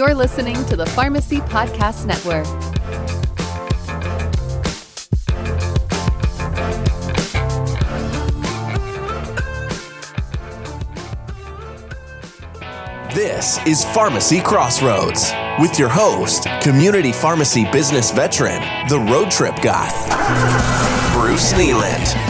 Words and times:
You're 0.00 0.14
listening 0.14 0.54
to 0.64 0.76
the 0.76 0.86
Pharmacy 0.86 1.40
Podcast 1.40 2.06
Network. 2.06 2.46
This 13.14 13.58
is 13.66 13.84
Pharmacy 13.92 14.40
Crossroads 14.40 15.34
with 15.58 15.78
your 15.78 15.90
host, 15.90 16.46
community 16.62 17.12
pharmacy 17.12 17.70
business 17.70 18.10
veteran, 18.10 18.62
the 18.88 19.00
road 19.00 19.30
trip 19.30 19.60
guy, 19.60 19.90
Bruce 21.12 21.52
Kneeland. 21.52 22.29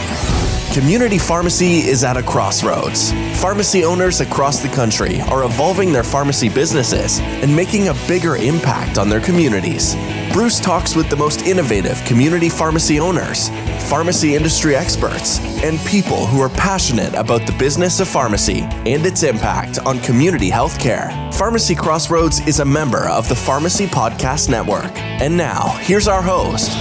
Community 0.71 1.17
pharmacy 1.17 1.79
is 1.79 2.05
at 2.05 2.15
a 2.15 2.23
crossroads. 2.23 3.11
Pharmacy 3.41 3.83
owners 3.83 4.21
across 4.21 4.61
the 4.61 4.69
country 4.69 5.19
are 5.23 5.43
evolving 5.43 5.91
their 5.91 6.01
pharmacy 6.01 6.47
businesses 6.47 7.19
and 7.19 7.53
making 7.53 7.89
a 7.89 7.93
bigger 8.07 8.37
impact 8.37 8.97
on 8.97 9.09
their 9.09 9.19
communities. 9.19 9.95
Bruce 10.31 10.61
talks 10.61 10.95
with 10.95 11.09
the 11.09 11.15
most 11.17 11.41
innovative 11.41 12.01
community 12.05 12.47
pharmacy 12.47 13.01
owners, 13.01 13.49
pharmacy 13.89 14.33
industry 14.33 14.73
experts, 14.73 15.39
and 15.61 15.77
people 15.81 16.25
who 16.25 16.39
are 16.39 16.47
passionate 16.47 17.13
about 17.15 17.45
the 17.45 17.55
business 17.59 17.99
of 17.99 18.07
pharmacy 18.07 18.61
and 18.61 19.05
its 19.05 19.23
impact 19.23 19.77
on 19.79 19.99
community 19.99 20.49
healthcare. 20.49 21.11
Pharmacy 21.33 21.75
Crossroads 21.75 22.39
is 22.47 22.61
a 22.61 22.65
member 22.65 23.09
of 23.09 23.27
the 23.27 23.35
Pharmacy 23.35 23.87
Podcast 23.87 24.47
Network. 24.47 24.97
And 25.19 25.35
now, 25.35 25.75
here's 25.81 26.07
our 26.07 26.21
host, 26.21 26.71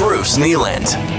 Bruce 0.00 0.36
Kneeland. 0.36 1.15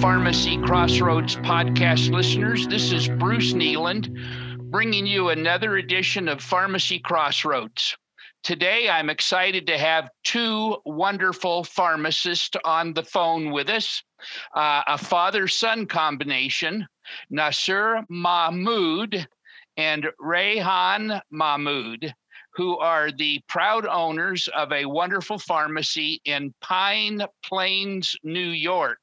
Pharmacy 0.00 0.56
Crossroads 0.58 1.34
podcast 1.36 2.12
listeners. 2.12 2.68
This 2.68 2.92
is 2.92 3.08
Bruce 3.08 3.52
Kneeland 3.52 4.14
bringing 4.70 5.06
you 5.06 5.30
another 5.30 5.76
edition 5.76 6.28
of 6.28 6.40
Pharmacy 6.40 7.00
Crossroads. 7.00 7.96
Today, 8.44 8.88
I'm 8.88 9.10
excited 9.10 9.66
to 9.66 9.76
have 9.76 10.08
two 10.22 10.76
wonderful 10.84 11.64
pharmacists 11.64 12.56
on 12.64 12.94
the 12.94 13.02
phone 13.02 13.50
with 13.50 13.68
us 13.68 14.04
uh, 14.54 14.82
a 14.86 14.96
father 14.96 15.48
son 15.48 15.84
combination, 15.86 16.86
Nasir 17.28 18.04
Mahmood 18.08 19.26
and 19.76 20.06
Rayhan 20.20 21.20
Mahmood 21.32 22.14
who 22.58 22.76
are 22.78 23.12
the 23.12 23.40
proud 23.48 23.86
owners 23.86 24.48
of 24.48 24.72
a 24.72 24.84
wonderful 24.84 25.38
pharmacy 25.38 26.20
in 26.24 26.52
Pine 26.60 27.22
Plains, 27.44 28.16
New 28.24 28.50
York. 28.50 28.98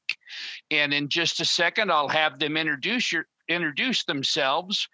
And 0.70 0.94
in 0.94 1.08
just 1.08 1.40
a 1.40 1.44
second, 1.44 1.90
I'll 1.90 2.06
have 2.08 2.38
them 2.38 2.56
introduce 2.56 3.10
your, 3.12 3.26
introduce 3.48 4.04
themselves. 4.04 4.88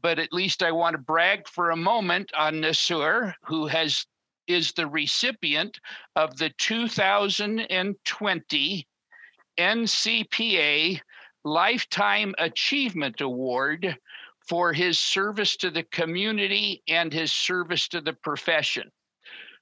But 0.00 0.18
at 0.18 0.32
least 0.32 0.62
I 0.62 0.72
want 0.72 0.94
to 0.94 0.98
brag 0.98 1.48
for 1.48 1.70
a 1.70 1.76
moment 1.76 2.32
on 2.36 2.60
Nasir, 2.60 3.34
who 3.44 3.66
has 3.66 4.04
is 4.46 4.72
the 4.72 4.86
recipient 4.86 5.78
of 6.16 6.36
the 6.38 6.50
2020 6.58 8.86
NCPA 9.58 11.00
Lifetime 11.44 12.34
Achievement 12.38 13.20
Award 13.20 13.98
for 14.48 14.72
his 14.72 14.98
service 14.98 15.56
to 15.58 15.70
the 15.70 15.82
community 15.84 16.82
and 16.88 17.12
his 17.12 17.32
service 17.32 17.86
to 17.88 18.00
the 18.00 18.14
profession. 18.14 18.90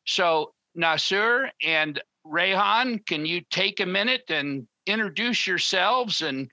So, 0.07 0.55
Nasir 0.77 1.51
and 1.65 2.01
Rayhan, 2.25 3.05
can 3.07 3.27
you 3.27 3.41
take 3.51 3.81
a 3.81 3.87
minute 3.87 4.25
and 4.29 4.69
introduce 4.87 5.47
yourselves 5.47 6.23
and 6.23 6.51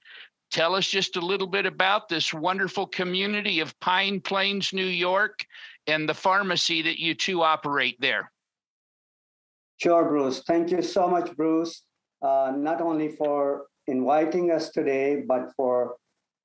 tell 0.51 0.75
us 0.75 0.87
just 0.87 1.15
a 1.15 1.21
little 1.21 1.47
bit 1.47 1.65
about 1.65 2.09
this 2.09 2.33
wonderful 2.33 2.85
community 2.87 3.59
of 3.59 3.79
Pine 3.79 4.19
Plains, 4.21 4.73
New 4.73 4.85
York, 4.85 5.45
and 5.87 6.07
the 6.07 6.13
pharmacy 6.13 6.81
that 6.83 6.99
you 6.99 7.15
two 7.15 7.41
operate 7.41 7.99
there? 7.99 8.31
Sure, 9.77 10.05
Bruce. 10.05 10.43
Thank 10.43 10.71
you 10.71 10.81
so 10.81 11.07
much, 11.07 11.35
Bruce, 11.35 11.83
uh, 12.21 12.53
not 12.55 12.81
only 12.81 13.09
for 13.09 13.65
inviting 13.87 14.51
us 14.51 14.69
today, 14.69 15.23
but 15.27 15.51
for 15.57 15.95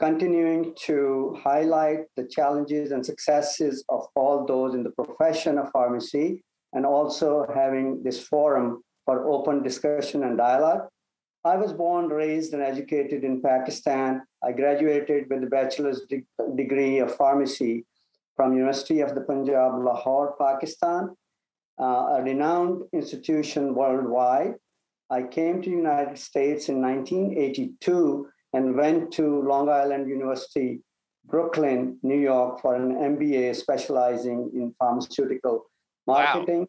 continuing 0.00 0.74
to 0.86 1.36
highlight 1.42 2.00
the 2.16 2.24
challenges 2.24 2.92
and 2.92 3.04
successes 3.04 3.84
of 3.88 4.06
all 4.14 4.46
those 4.46 4.74
in 4.74 4.82
the 4.82 4.90
profession 4.90 5.58
of 5.58 5.70
pharmacy, 5.72 6.42
and 6.72 6.86
also 6.86 7.46
having 7.54 8.02
this 8.02 8.26
forum 8.26 8.82
for 9.04 9.28
open 9.28 9.62
discussion 9.62 10.24
and 10.24 10.36
dialogue. 10.36 10.88
I 11.44 11.56
was 11.56 11.72
born, 11.72 12.08
raised, 12.08 12.52
and 12.52 12.62
educated 12.62 13.24
in 13.24 13.40
Pakistan. 13.40 14.22
I 14.42 14.52
graduated 14.52 15.30
with 15.30 15.44
a 15.44 15.46
bachelor's 15.46 16.02
de- 16.08 16.26
degree 16.56 16.98
of 16.98 17.14
pharmacy 17.14 17.86
from 18.36 18.54
University 18.54 19.00
of 19.00 19.14
the 19.14 19.22
Punjab, 19.22 19.82
Lahore, 19.84 20.34
Pakistan, 20.38 21.16
uh, 21.80 22.16
a 22.16 22.22
renowned 22.22 22.82
institution 22.92 23.74
worldwide. 23.74 24.54
I 25.10 25.22
came 25.22 25.62
to 25.62 25.70
United 25.70 26.18
States 26.18 26.68
in 26.68 26.82
1982 26.82 28.28
and 28.52 28.76
went 28.76 29.12
to 29.12 29.42
Long 29.42 29.68
Island 29.68 30.08
University, 30.08 30.80
Brooklyn, 31.24 31.98
New 32.02 32.18
York 32.18 32.60
for 32.60 32.74
an 32.74 32.94
MBA 32.94 33.54
specializing 33.54 34.50
in 34.54 34.74
pharmaceutical 34.78 35.66
marketing 36.06 36.60
wow. 36.60 36.66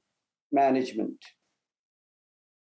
management. 0.52 1.18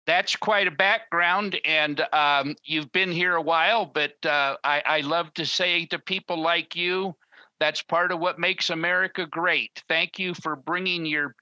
That's 0.06 0.37
quite 0.37 0.66
a 0.66 0.70
background, 0.70 1.59
and 1.65 2.00
um, 2.12 2.56
you've 2.65 2.92
been 2.92 3.10
here 3.10 3.37
a 3.37 3.42
while. 3.42 3.87
But 3.87 4.15
uh, 4.26 4.56
I, 4.62 4.82
I 4.84 5.00
love 5.00 5.32
to 5.34 5.47
say 5.47 5.87
to 5.87 5.98
people 5.98 6.41
like 6.41 6.76
you, 6.76 7.15
that's 7.59 7.81
part 7.81 8.12
of 8.12 8.20
what 8.20 8.38
makes 8.38 8.69
America 8.69 9.26
great. 9.26 9.82
Thank 9.88 10.19
you 10.19 10.34
for 10.34 10.56
bringing 10.56 11.06
your 11.06 11.34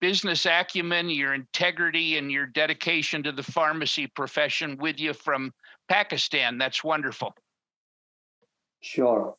business 0.00 0.46
acumen, 0.46 1.10
your 1.10 1.34
integrity, 1.34 2.18
and 2.18 2.32
your 2.32 2.46
dedication 2.46 3.22
to 3.22 3.30
the 3.30 3.42
pharmacy 3.42 4.08
profession 4.08 4.76
with 4.78 4.98
you 4.98 5.14
from 5.14 5.52
Pakistan. 5.88 6.58
That's 6.58 6.82
wonderful. 6.82 7.34
Sure. 8.80 9.36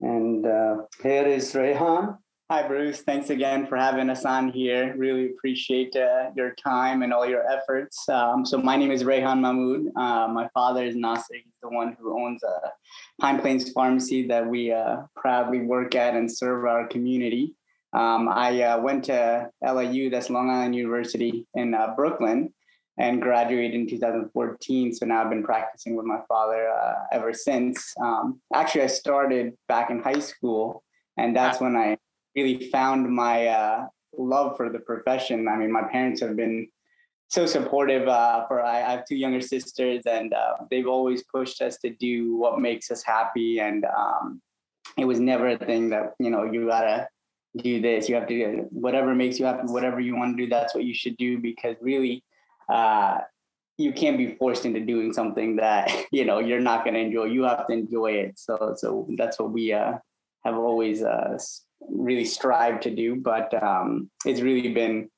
And 0.00 0.46
uh, 0.46 0.76
here 1.02 1.26
is 1.26 1.52
Rayhan. 1.54 2.16
Hi, 2.50 2.66
Bruce. 2.66 3.02
Thanks 3.02 3.30
again 3.30 3.64
for 3.64 3.76
having 3.76 4.10
us 4.10 4.24
on 4.24 4.50
here. 4.50 4.92
Really 4.96 5.26
appreciate 5.26 5.94
uh, 5.94 6.32
your 6.34 6.52
time 6.56 7.04
and 7.04 7.12
all 7.12 7.24
your 7.24 7.48
efforts. 7.48 8.08
Um, 8.08 8.44
so, 8.44 8.58
my 8.58 8.74
name 8.74 8.90
is 8.90 9.04
Rehan 9.04 9.40
Mahmood. 9.40 9.92
Uh, 9.94 10.26
my 10.26 10.48
father 10.52 10.84
is 10.84 10.96
Nasir. 10.96 11.36
He's 11.36 11.54
the 11.62 11.68
one 11.68 11.96
who 11.96 12.20
owns 12.20 12.42
a 12.42 12.72
Pine 13.20 13.40
Plains 13.40 13.70
pharmacy 13.70 14.26
that 14.26 14.44
we 14.44 14.72
uh, 14.72 14.96
proudly 15.14 15.60
work 15.60 15.94
at 15.94 16.16
and 16.16 16.28
serve 16.28 16.64
our 16.64 16.88
community. 16.88 17.54
Um, 17.92 18.28
I 18.28 18.60
uh, 18.62 18.80
went 18.80 19.04
to 19.04 19.48
LIU, 19.62 20.10
that's 20.10 20.28
Long 20.28 20.50
Island 20.50 20.74
University 20.74 21.46
in 21.54 21.72
uh, 21.72 21.94
Brooklyn, 21.94 22.52
and 22.98 23.22
graduated 23.22 23.76
in 23.76 23.86
2014. 23.88 24.92
So 24.92 25.06
now 25.06 25.22
I've 25.22 25.30
been 25.30 25.44
practicing 25.44 25.94
with 25.94 26.04
my 26.04 26.18
father 26.26 26.68
uh, 26.68 26.94
ever 27.12 27.32
since. 27.32 27.94
Um, 28.02 28.40
actually, 28.52 28.82
I 28.82 28.88
started 28.88 29.52
back 29.68 29.90
in 29.90 30.02
high 30.02 30.18
school, 30.18 30.82
and 31.16 31.36
that's 31.36 31.60
when 31.60 31.76
I 31.76 31.96
really 32.36 32.70
found 32.70 33.10
my 33.10 33.46
uh, 33.46 33.86
love 34.16 34.56
for 34.56 34.70
the 34.70 34.78
profession. 34.78 35.48
I 35.48 35.56
mean, 35.56 35.72
my 35.72 35.82
parents 35.82 36.20
have 36.20 36.36
been 36.36 36.68
so 37.28 37.46
supportive. 37.46 38.08
Uh, 38.08 38.46
for 38.46 38.62
I, 38.62 38.82
I, 38.82 38.90
have 38.90 39.04
two 39.06 39.16
younger 39.16 39.40
sisters, 39.40 40.02
and 40.06 40.34
uh, 40.34 40.54
they've 40.70 40.86
always 40.86 41.22
pushed 41.24 41.62
us 41.62 41.78
to 41.78 41.90
do 41.90 42.36
what 42.36 42.60
makes 42.60 42.90
us 42.90 43.02
happy. 43.02 43.60
And 43.60 43.84
um, 43.84 44.42
it 44.98 45.04
was 45.04 45.20
never 45.20 45.48
a 45.48 45.58
thing 45.58 45.90
that 45.90 46.14
you 46.18 46.30
know 46.30 46.44
you 46.44 46.66
gotta 46.66 47.08
do 47.56 47.80
this. 47.80 48.08
You 48.08 48.16
have 48.16 48.26
to 48.28 48.34
do 48.34 48.66
whatever 48.70 49.14
makes 49.14 49.38
you 49.38 49.46
happy, 49.46 49.66
whatever 49.66 50.00
you 50.00 50.16
want 50.16 50.36
to 50.36 50.44
do. 50.44 50.50
That's 50.50 50.74
what 50.74 50.84
you 50.84 50.94
should 50.94 51.16
do 51.16 51.38
because 51.38 51.76
really 51.80 52.24
uh, 52.68 53.18
you 53.78 53.92
can't 53.92 54.18
be 54.18 54.34
forced 54.34 54.66
into 54.66 54.80
doing 54.80 55.12
something 55.12 55.56
that 55.56 55.90
you 56.12 56.24
know 56.24 56.40
you're 56.40 56.60
not 56.60 56.84
going 56.84 56.94
to 56.94 57.00
enjoy. 57.00 57.24
You 57.24 57.44
have 57.44 57.66
to 57.68 57.72
enjoy 57.72 58.12
it. 58.12 58.38
So 58.38 58.74
so 58.76 59.06
that's 59.16 59.38
what 59.38 59.52
we 59.52 59.72
uh, 59.72 59.94
have 60.44 60.56
always 60.56 61.02
uh, 61.02 61.38
really 61.88 62.24
strive 62.24 62.80
to 62.80 62.94
do. 62.94 63.16
But 63.16 63.52
um, 63.62 64.10
it's 64.24 64.40
really 64.40 64.72
been 64.72 65.10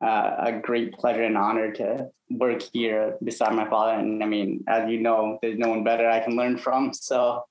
uh, 0.00 0.36
a 0.38 0.52
great 0.52 0.92
pleasure 0.92 1.22
and 1.22 1.36
honor 1.36 1.72
to 1.72 2.08
work 2.30 2.62
here 2.72 3.16
beside 3.22 3.54
my 3.54 3.68
father. 3.68 3.98
And 3.98 4.22
I 4.22 4.26
mean, 4.26 4.64
as 4.68 4.90
you 4.90 5.00
know, 5.00 5.38
there's 5.42 5.58
no 5.58 5.70
one 5.70 5.84
better 5.84 6.08
I 6.08 6.20
can 6.20 6.36
learn 6.36 6.58
from. 6.58 6.92
So 6.92 7.44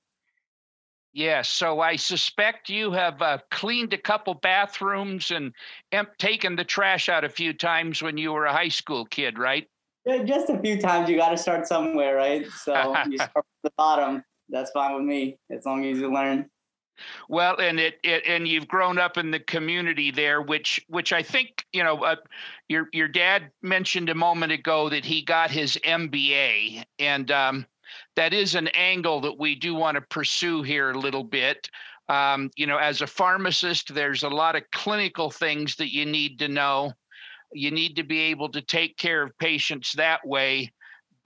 yeah. 1.12 1.42
so 1.42 1.80
I 1.80 1.96
suspect 1.96 2.68
you 2.68 2.92
have 2.92 3.20
uh, 3.20 3.38
cleaned 3.50 3.92
a 3.92 3.98
couple 3.98 4.34
bathrooms 4.34 5.30
and 5.30 5.52
taken 6.18 6.56
the 6.56 6.64
trash 6.64 7.08
out 7.08 7.24
a 7.24 7.28
few 7.28 7.52
times 7.52 8.02
when 8.02 8.16
you 8.16 8.32
were 8.32 8.46
a 8.46 8.52
high 8.52 8.68
school 8.68 9.04
kid, 9.04 9.38
right? 9.38 9.66
Yeah, 10.06 10.22
just 10.22 10.48
a 10.48 10.58
few 10.58 10.80
times. 10.80 11.10
You 11.10 11.16
got 11.16 11.30
to 11.30 11.36
start 11.36 11.66
somewhere, 11.66 12.14
right? 12.16 12.46
So 12.62 12.94
you 13.10 13.16
start 13.16 13.32
from 13.32 13.42
the 13.62 13.72
bottom. 13.76 14.24
That's 14.48 14.70
fine 14.70 14.94
with 14.94 15.04
me, 15.04 15.38
as 15.50 15.66
long 15.66 15.84
as 15.84 15.98
you 15.98 16.12
learn. 16.12 16.48
Well, 17.28 17.56
and 17.60 17.78
it, 17.78 17.98
it 18.02 18.24
and 18.26 18.46
you've 18.46 18.68
grown 18.68 18.98
up 18.98 19.16
in 19.18 19.30
the 19.30 19.40
community 19.40 20.10
there, 20.10 20.42
which 20.42 20.84
which 20.88 21.12
I 21.12 21.22
think 21.22 21.64
you 21.72 21.84
know. 21.84 22.02
Uh, 22.02 22.16
your 22.68 22.88
your 22.92 23.08
dad 23.08 23.50
mentioned 23.62 24.08
a 24.10 24.14
moment 24.14 24.52
ago 24.52 24.88
that 24.88 25.04
he 25.04 25.22
got 25.22 25.50
his 25.50 25.78
MBA, 25.84 26.84
and 26.98 27.30
um, 27.30 27.66
that 28.16 28.32
is 28.32 28.54
an 28.54 28.68
angle 28.68 29.20
that 29.22 29.38
we 29.38 29.54
do 29.54 29.74
want 29.74 29.94
to 29.94 30.00
pursue 30.02 30.62
here 30.62 30.90
a 30.90 30.98
little 30.98 31.24
bit. 31.24 31.68
Um, 32.08 32.50
you 32.56 32.66
know, 32.66 32.78
as 32.78 33.02
a 33.02 33.06
pharmacist, 33.06 33.94
there's 33.94 34.22
a 34.22 34.28
lot 34.28 34.56
of 34.56 34.70
clinical 34.72 35.30
things 35.30 35.76
that 35.76 35.92
you 35.92 36.06
need 36.06 36.38
to 36.40 36.48
know. 36.48 36.92
You 37.52 37.70
need 37.70 37.96
to 37.96 38.02
be 38.02 38.20
able 38.20 38.50
to 38.50 38.62
take 38.62 38.96
care 38.96 39.22
of 39.22 39.38
patients 39.38 39.92
that 39.94 40.26
way 40.26 40.72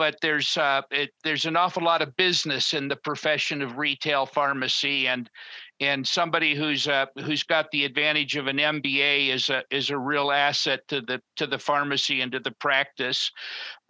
but 0.02 0.16
there's 0.20 0.56
uh, 0.56 0.82
it, 0.90 1.12
there's 1.22 1.46
an 1.46 1.56
awful 1.56 1.84
lot 1.84 2.02
of 2.02 2.16
business 2.16 2.74
in 2.74 2.88
the 2.88 2.96
profession 2.96 3.62
of 3.62 3.78
retail 3.78 4.26
pharmacy, 4.26 5.06
and 5.06 5.30
and 5.78 6.04
somebody 6.04 6.56
who's 6.56 6.88
uh, 6.88 7.06
who's 7.20 7.44
got 7.44 7.70
the 7.70 7.84
advantage 7.84 8.34
of 8.34 8.48
an 8.48 8.56
MBA 8.56 9.28
is 9.28 9.48
a 9.48 9.62
is 9.70 9.90
a 9.90 9.96
real 9.96 10.32
asset 10.32 10.80
to 10.88 11.02
the 11.02 11.22
to 11.36 11.46
the 11.46 11.56
pharmacy 11.56 12.20
and 12.20 12.32
to 12.32 12.40
the 12.40 12.50
practice. 12.50 13.30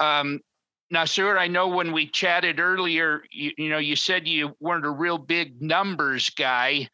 Um, 0.00 0.40
now, 0.90 1.06
sir, 1.06 1.38
I 1.38 1.48
know 1.48 1.68
when 1.68 1.92
we 1.92 2.08
chatted 2.08 2.60
earlier, 2.60 3.22
you, 3.30 3.52
you 3.56 3.70
know, 3.70 3.78
you 3.78 3.96
said 3.96 4.28
you 4.28 4.54
weren't 4.60 4.84
a 4.84 4.90
real 4.90 5.16
big 5.16 5.62
numbers 5.62 6.28
guy. 6.28 6.90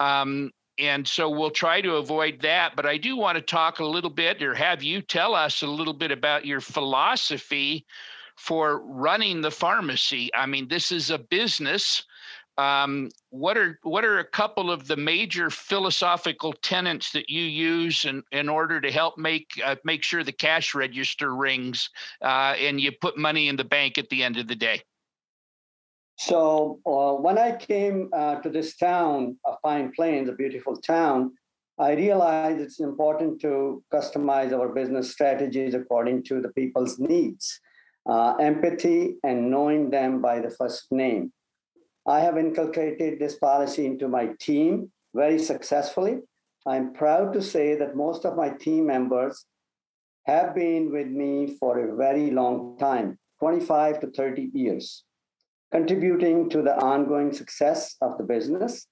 Um, 0.00 0.50
and 0.78 1.06
so 1.06 1.28
we'll 1.28 1.50
try 1.50 1.82
to 1.82 1.96
avoid 1.96 2.40
that. 2.40 2.74
But 2.74 2.86
I 2.86 2.96
do 2.96 3.18
want 3.18 3.36
to 3.36 3.42
talk 3.42 3.80
a 3.80 3.84
little 3.84 4.08
bit 4.08 4.42
or 4.42 4.54
have 4.54 4.82
you 4.82 5.02
tell 5.02 5.34
us 5.34 5.60
a 5.60 5.66
little 5.66 5.92
bit 5.92 6.10
about 6.10 6.46
your 6.46 6.62
philosophy 6.62 7.84
for 8.42 8.80
running 8.84 9.40
the 9.40 9.50
pharmacy. 9.52 10.28
I 10.34 10.46
mean, 10.46 10.66
this 10.66 10.90
is 10.90 11.10
a 11.10 11.18
business. 11.18 12.02
Um, 12.58 13.08
what 13.30 13.56
are 13.56 13.78
what 13.84 14.04
are 14.04 14.18
a 14.18 14.24
couple 14.24 14.68
of 14.68 14.88
the 14.88 14.96
major 14.96 15.48
philosophical 15.48 16.52
tenets 16.52 17.12
that 17.12 17.30
you 17.30 17.44
use 17.44 18.04
in, 18.04 18.24
in 18.32 18.48
order 18.48 18.80
to 18.80 18.90
help 18.90 19.16
make 19.16 19.48
uh, 19.64 19.76
make 19.84 20.02
sure 20.02 20.24
the 20.24 20.32
cash 20.32 20.74
register 20.74 21.36
rings 21.36 21.88
uh, 22.20 22.54
and 22.58 22.80
you 22.80 22.90
put 23.00 23.16
money 23.16 23.48
in 23.48 23.54
the 23.54 23.64
bank 23.64 23.96
at 23.96 24.08
the 24.10 24.24
end 24.24 24.36
of 24.36 24.48
the 24.48 24.56
day? 24.56 24.82
So 26.16 26.80
uh, 26.84 27.14
when 27.22 27.38
I 27.38 27.56
came 27.56 28.10
uh, 28.12 28.40
to 28.40 28.50
this 28.50 28.76
town 28.76 29.38
of 29.44 29.54
Pine 29.62 29.92
Plains, 29.94 30.28
a 30.28 30.32
beautiful 30.32 30.76
town, 30.76 31.32
I 31.78 31.92
realized 31.92 32.60
it's 32.60 32.80
important 32.80 33.40
to 33.42 33.82
customize 33.92 34.52
our 34.52 34.68
business 34.68 35.12
strategies 35.12 35.74
according 35.74 36.24
to 36.24 36.40
the 36.40 36.50
people's 36.50 36.98
needs 36.98 37.60
uh, 38.06 38.34
empathy, 38.40 39.16
and 39.22 39.50
knowing 39.50 39.90
them 39.90 40.20
by 40.20 40.40
the 40.40 40.50
first 40.50 40.90
name. 40.90 41.32
I 42.06 42.20
have 42.20 42.36
inculcated 42.36 43.18
this 43.18 43.36
policy 43.36 43.86
into 43.86 44.08
my 44.08 44.30
team 44.40 44.90
very 45.14 45.38
successfully. 45.38 46.18
I'm 46.66 46.92
proud 46.92 47.32
to 47.34 47.42
say 47.42 47.76
that 47.76 47.96
most 47.96 48.24
of 48.24 48.36
my 48.36 48.50
team 48.50 48.86
members 48.86 49.46
have 50.26 50.54
been 50.54 50.90
with 50.92 51.08
me 51.08 51.56
for 51.58 51.78
a 51.78 51.96
very 51.96 52.30
long 52.30 52.76
time 52.78 53.18
25 53.40 54.00
to 54.00 54.06
30 54.08 54.50
years, 54.54 55.04
contributing 55.72 56.48
to 56.50 56.62
the 56.62 56.76
ongoing 56.76 57.32
success 57.32 57.96
of 58.00 58.16
the 58.18 58.24
business. 58.24 58.86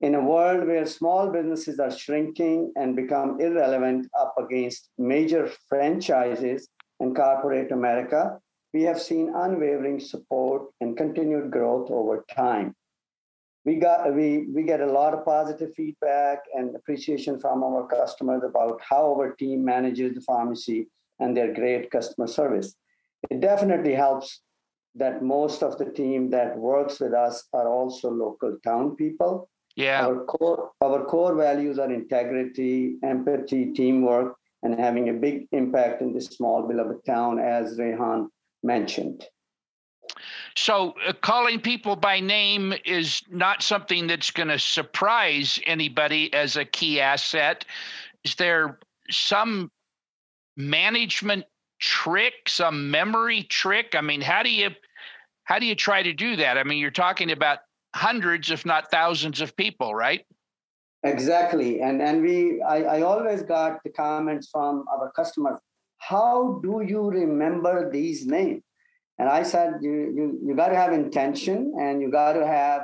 In 0.00 0.14
a 0.14 0.20
world 0.20 0.66
where 0.66 0.86
small 0.86 1.30
businesses 1.30 1.80
are 1.80 1.90
shrinking 1.90 2.72
and 2.76 2.94
become 2.94 3.40
irrelevant 3.40 4.06
up 4.20 4.34
against 4.38 4.90
major 4.98 5.50
franchises 5.68 6.68
and 7.00 7.16
corporate 7.16 7.72
America, 7.72 8.38
we 8.76 8.82
have 8.82 9.00
seen 9.00 9.32
unwavering 9.34 9.98
support 9.98 10.64
and 10.82 10.98
continued 10.98 11.50
growth 11.50 11.90
over 11.90 12.16
time. 12.34 12.74
We 13.64 13.76
got 13.76 14.14
we 14.14 14.28
we 14.54 14.62
get 14.72 14.82
a 14.82 14.92
lot 14.98 15.14
of 15.14 15.24
positive 15.24 15.70
feedback 15.78 16.40
and 16.56 16.76
appreciation 16.76 17.40
from 17.44 17.64
our 17.68 17.86
customers 17.86 18.42
about 18.50 18.76
how 18.90 19.04
our 19.14 19.30
team 19.40 19.64
manages 19.64 20.14
the 20.14 20.24
pharmacy 20.30 20.80
and 21.20 21.34
their 21.34 21.54
great 21.60 21.90
customer 21.96 22.28
service. 22.40 22.68
It 23.30 23.40
definitely 23.40 23.94
helps 23.94 24.28
that 25.02 25.24
most 25.36 25.62
of 25.62 25.78
the 25.78 25.90
team 26.00 26.28
that 26.36 26.58
works 26.70 27.00
with 27.00 27.14
us 27.26 27.36
are 27.58 27.68
also 27.78 28.10
local 28.10 28.52
town 28.62 28.94
people. 29.02 29.48
Yeah. 29.74 30.06
Our 30.06 30.18
core 30.32 30.70
our 30.86 31.00
core 31.12 31.34
values 31.46 31.78
are 31.78 31.92
integrity, 32.02 32.76
empathy, 33.14 33.62
teamwork, 33.80 34.36
and 34.62 34.78
having 34.86 35.08
a 35.08 35.20
big 35.26 35.36
impact 35.62 36.02
in 36.02 36.12
this 36.12 36.26
small 36.38 36.60
beloved 36.70 37.04
town, 37.14 37.38
as 37.38 37.78
Rehan 37.78 38.30
mentioned. 38.66 39.24
So, 40.56 40.94
uh, 41.06 41.12
calling 41.12 41.60
people 41.60 41.96
by 41.96 42.20
name 42.20 42.74
is 42.84 43.22
not 43.30 43.62
something 43.62 44.06
that's 44.06 44.30
going 44.30 44.48
to 44.48 44.58
surprise 44.58 45.60
anybody 45.66 46.32
as 46.32 46.56
a 46.56 46.64
key 46.64 47.00
asset. 47.00 47.64
Is 48.24 48.34
there 48.36 48.78
some 49.10 49.70
management 50.56 51.44
trick, 51.78 52.48
some 52.48 52.90
memory 52.90 53.42
trick? 53.44 53.94
I 53.94 54.00
mean, 54.00 54.20
how 54.20 54.42
do 54.42 54.50
you 54.50 54.70
how 55.44 55.58
do 55.58 55.66
you 55.66 55.74
try 55.74 56.02
to 56.02 56.12
do 56.12 56.36
that? 56.36 56.58
I 56.58 56.64
mean, 56.64 56.78
you're 56.78 56.90
talking 56.90 57.30
about 57.30 57.58
hundreds, 57.94 58.50
if 58.50 58.66
not 58.66 58.90
thousands, 58.90 59.40
of 59.40 59.56
people, 59.56 59.94
right? 59.94 60.24
Exactly, 61.02 61.82
and 61.82 62.00
and 62.00 62.22
we 62.22 62.62
I, 62.62 62.98
I 62.98 63.02
always 63.02 63.42
got 63.42 63.82
the 63.84 63.90
comments 63.90 64.48
from 64.50 64.84
our 64.90 65.12
customers 65.12 65.58
how 66.08 66.60
do 66.62 66.84
you 66.86 67.10
remember 67.10 67.90
these 67.90 68.26
names? 68.26 68.62
And 69.18 69.28
I 69.28 69.42
said, 69.42 69.74
you, 69.80 70.12
you, 70.16 70.40
you 70.44 70.54
got 70.54 70.68
to 70.68 70.76
have 70.76 70.92
intention 70.92 71.74
and 71.80 72.00
you 72.00 72.10
got 72.10 72.34
to 72.34 72.46
have 72.46 72.82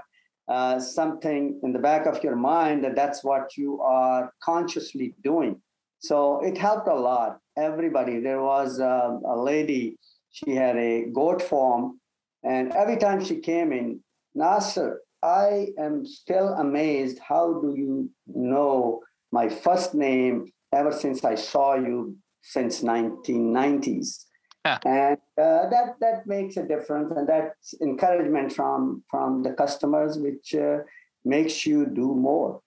uh, 0.49 0.81
something 0.81 1.61
in 1.63 1.73
the 1.73 1.79
back 1.79 2.07
of 2.07 2.25
your 2.25 2.37
mind 2.37 2.83
that 2.85 2.97
that's 2.97 3.23
what 3.23 3.57
you 3.57 3.81
are 3.81 4.33
consciously 4.43 5.15
doing. 5.23 5.61
So 6.01 6.41
it 6.45 6.59
helped 6.59 6.89
a 6.89 6.95
lot. 6.95 7.39
Everybody, 7.57 8.19
there 8.19 8.43
was 8.43 8.81
a, 8.81 9.21
a 9.25 9.37
lady, 9.37 9.99
she 10.31 10.57
had 10.57 10.77
a 10.77 11.07
goat 11.13 11.43
farm, 11.43 12.01
and 12.43 12.73
every 12.73 12.97
time 12.97 13.25
she 13.25 13.37
came 13.37 13.73
in, 13.73 14.01
Nasser, 14.35 15.01
I 15.23 15.69
am 15.79 16.05
still 16.05 16.49
amazed. 16.55 17.21
How 17.21 17.61
do 17.61 17.75
you 17.77 18.11
know 18.27 19.01
my 19.31 19.49
first 19.49 19.95
name 19.95 20.51
ever 20.73 20.91
since 20.91 21.25
I 21.25 21.37
saw 21.37 21.75
you 21.75 22.17
since 22.43 22.83
1990s. 22.83 24.25
Yeah. 24.65 24.79
And 24.85 25.19
uh, 25.37 25.69
that 25.71 25.97
that 26.01 26.27
makes 26.27 26.57
a 26.57 26.63
difference, 26.63 27.13
and 27.17 27.29
that's 27.29 27.75
encouragement 27.81 28.53
from 28.53 29.03
from 29.11 29.43
the 29.43 29.53
customers, 29.55 30.19
which 30.19 30.55
uh, 30.55 30.79
makes 31.25 31.67
you 31.67 31.87
do 31.87 32.15
more. 32.15 32.61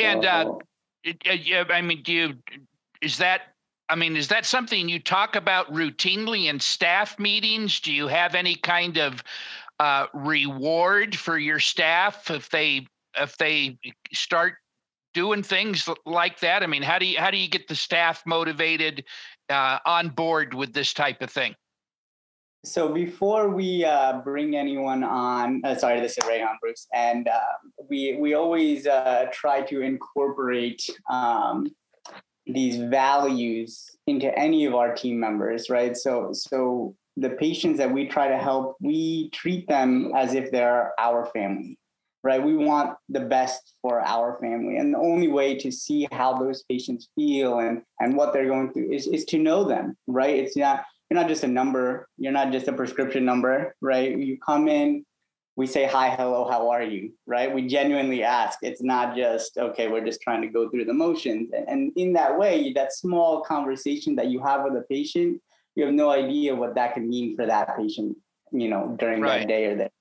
And 0.00 0.24
uh, 0.24 0.54
uh 1.06 1.64
I 1.70 1.82
mean, 1.82 2.02
do 2.02 2.12
you 2.12 2.34
is 3.00 3.18
that 3.18 3.42
I 3.88 3.94
mean, 3.94 4.16
is 4.16 4.28
that 4.28 4.44
something 4.44 4.88
you 4.88 4.98
talk 4.98 5.36
about 5.36 5.72
routinely 5.72 6.46
in 6.46 6.58
staff 6.58 7.18
meetings? 7.18 7.78
Do 7.78 7.92
you 7.92 8.08
have 8.08 8.34
any 8.34 8.56
kind 8.56 8.96
of 8.96 9.22
uh, 9.78 10.06
reward 10.12 11.14
for 11.14 11.38
your 11.38 11.60
staff 11.60 12.30
if 12.30 12.48
they 12.50 12.86
if 13.16 13.36
they 13.38 13.78
start 14.12 14.54
doing 15.16 15.42
things 15.42 15.88
like 16.04 16.38
that? 16.40 16.62
I 16.62 16.66
mean, 16.66 16.82
how 16.82 16.98
do 16.98 17.06
you 17.06 17.18
how 17.18 17.30
do 17.30 17.38
you 17.38 17.48
get 17.48 17.66
the 17.68 17.74
staff 17.74 18.22
motivated 18.26 19.04
uh, 19.48 19.78
on 19.86 20.10
board 20.10 20.52
with 20.52 20.74
this 20.74 20.92
type 20.92 21.22
of 21.22 21.30
thing? 21.30 21.54
So 22.66 22.92
before 22.92 23.48
we 23.48 23.82
uh, 23.82 24.20
bring 24.22 24.56
anyone 24.56 25.02
on, 25.02 25.62
uh, 25.64 25.74
sorry, 25.76 26.00
this 26.00 26.18
is 26.18 26.24
Rehan 26.28 26.58
Bruce, 26.60 26.86
and 26.92 27.28
uh, 27.28 27.56
we 27.88 28.18
we 28.20 28.34
always 28.34 28.86
uh, 28.86 29.24
try 29.32 29.62
to 29.62 29.80
incorporate 29.80 30.82
um, 31.10 31.66
these 32.44 32.76
values 32.76 33.96
into 34.06 34.28
any 34.38 34.66
of 34.66 34.74
our 34.74 34.94
team 34.94 35.18
members, 35.18 35.70
right? 35.70 35.96
So 35.96 36.30
so 36.34 36.94
the 37.16 37.30
patients 37.30 37.78
that 37.78 37.90
we 37.90 38.06
try 38.06 38.28
to 38.28 38.36
help, 38.36 38.76
we 38.82 39.30
treat 39.30 39.66
them 39.66 40.12
as 40.14 40.34
if 40.34 40.50
they're 40.50 40.92
our 40.98 41.24
family, 41.32 41.78
right? 42.26 42.42
We 42.42 42.56
want 42.56 42.96
the 43.08 43.20
best 43.20 43.74
for 43.80 44.00
our 44.00 44.36
family. 44.40 44.78
And 44.78 44.92
the 44.92 44.98
only 44.98 45.28
way 45.28 45.54
to 45.58 45.70
see 45.70 46.08
how 46.10 46.36
those 46.36 46.64
patients 46.64 47.08
feel 47.14 47.60
and, 47.60 47.82
and 48.00 48.16
what 48.16 48.32
they're 48.32 48.48
going 48.48 48.72
through 48.72 48.90
is, 48.90 49.06
is 49.06 49.24
to 49.26 49.38
know 49.38 49.62
them, 49.62 49.96
right? 50.08 50.34
It's 50.34 50.56
not, 50.56 50.84
you're 51.08 51.20
not 51.20 51.28
just 51.28 51.44
a 51.44 51.46
number, 51.46 52.08
you're 52.18 52.32
not 52.32 52.50
just 52.50 52.66
a 52.66 52.72
prescription 52.72 53.24
number, 53.24 53.76
right? 53.80 54.18
You 54.18 54.38
come 54.44 54.66
in, 54.66 55.06
we 55.54 55.68
say 55.68 55.86
hi, 55.86 56.10
hello, 56.10 56.48
how 56.50 56.68
are 56.68 56.82
you, 56.82 57.12
right? 57.26 57.54
We 57.54 57.68
genuinely 57.68 58.24
ask. 58.24 58.58
It's 58.60 58.82
not 58.82 59.14
just, 59.14 59.56
okay, 59.56 59.86
we're 59.86 60.04
just 60.04 60.20
trying 60.20 60.42
to 60.42 60.48
go 60.48 60.68
through 60.68 60.86
the 60.86 60.94
motions. 60.94 61.52
And 61.68 61.92
in 61.94 62.12
that 62.14 62.36
way, 62.36 62.72
that 62.72 62.92
small 62.92 63.42
conversation 63.42 64.16
that 64.16 64.26
you 64.26 64.42
have 64.42 64.64
with 64.64 64.74
a 64.74 64.84
patient, 64.90 65.40
you 65.76 65.84
have 65.84 65.94
no 65.94 66.10
idea 66.10 66.56
what 66.56 66.74
that 66.74 66.94
can 66.94 67.08
mean 67.08 67.36
for 67.36 67.46
that 67.46 67.76
patient, 67.76 68.16
you 68.50 68.68
know, 68.68 68.96
during 68.98 69.20
right. 69.20 69.42
that 69.42 69.48
day 69.48 69.66
or 69.66 69.76
that. 69.76 69.92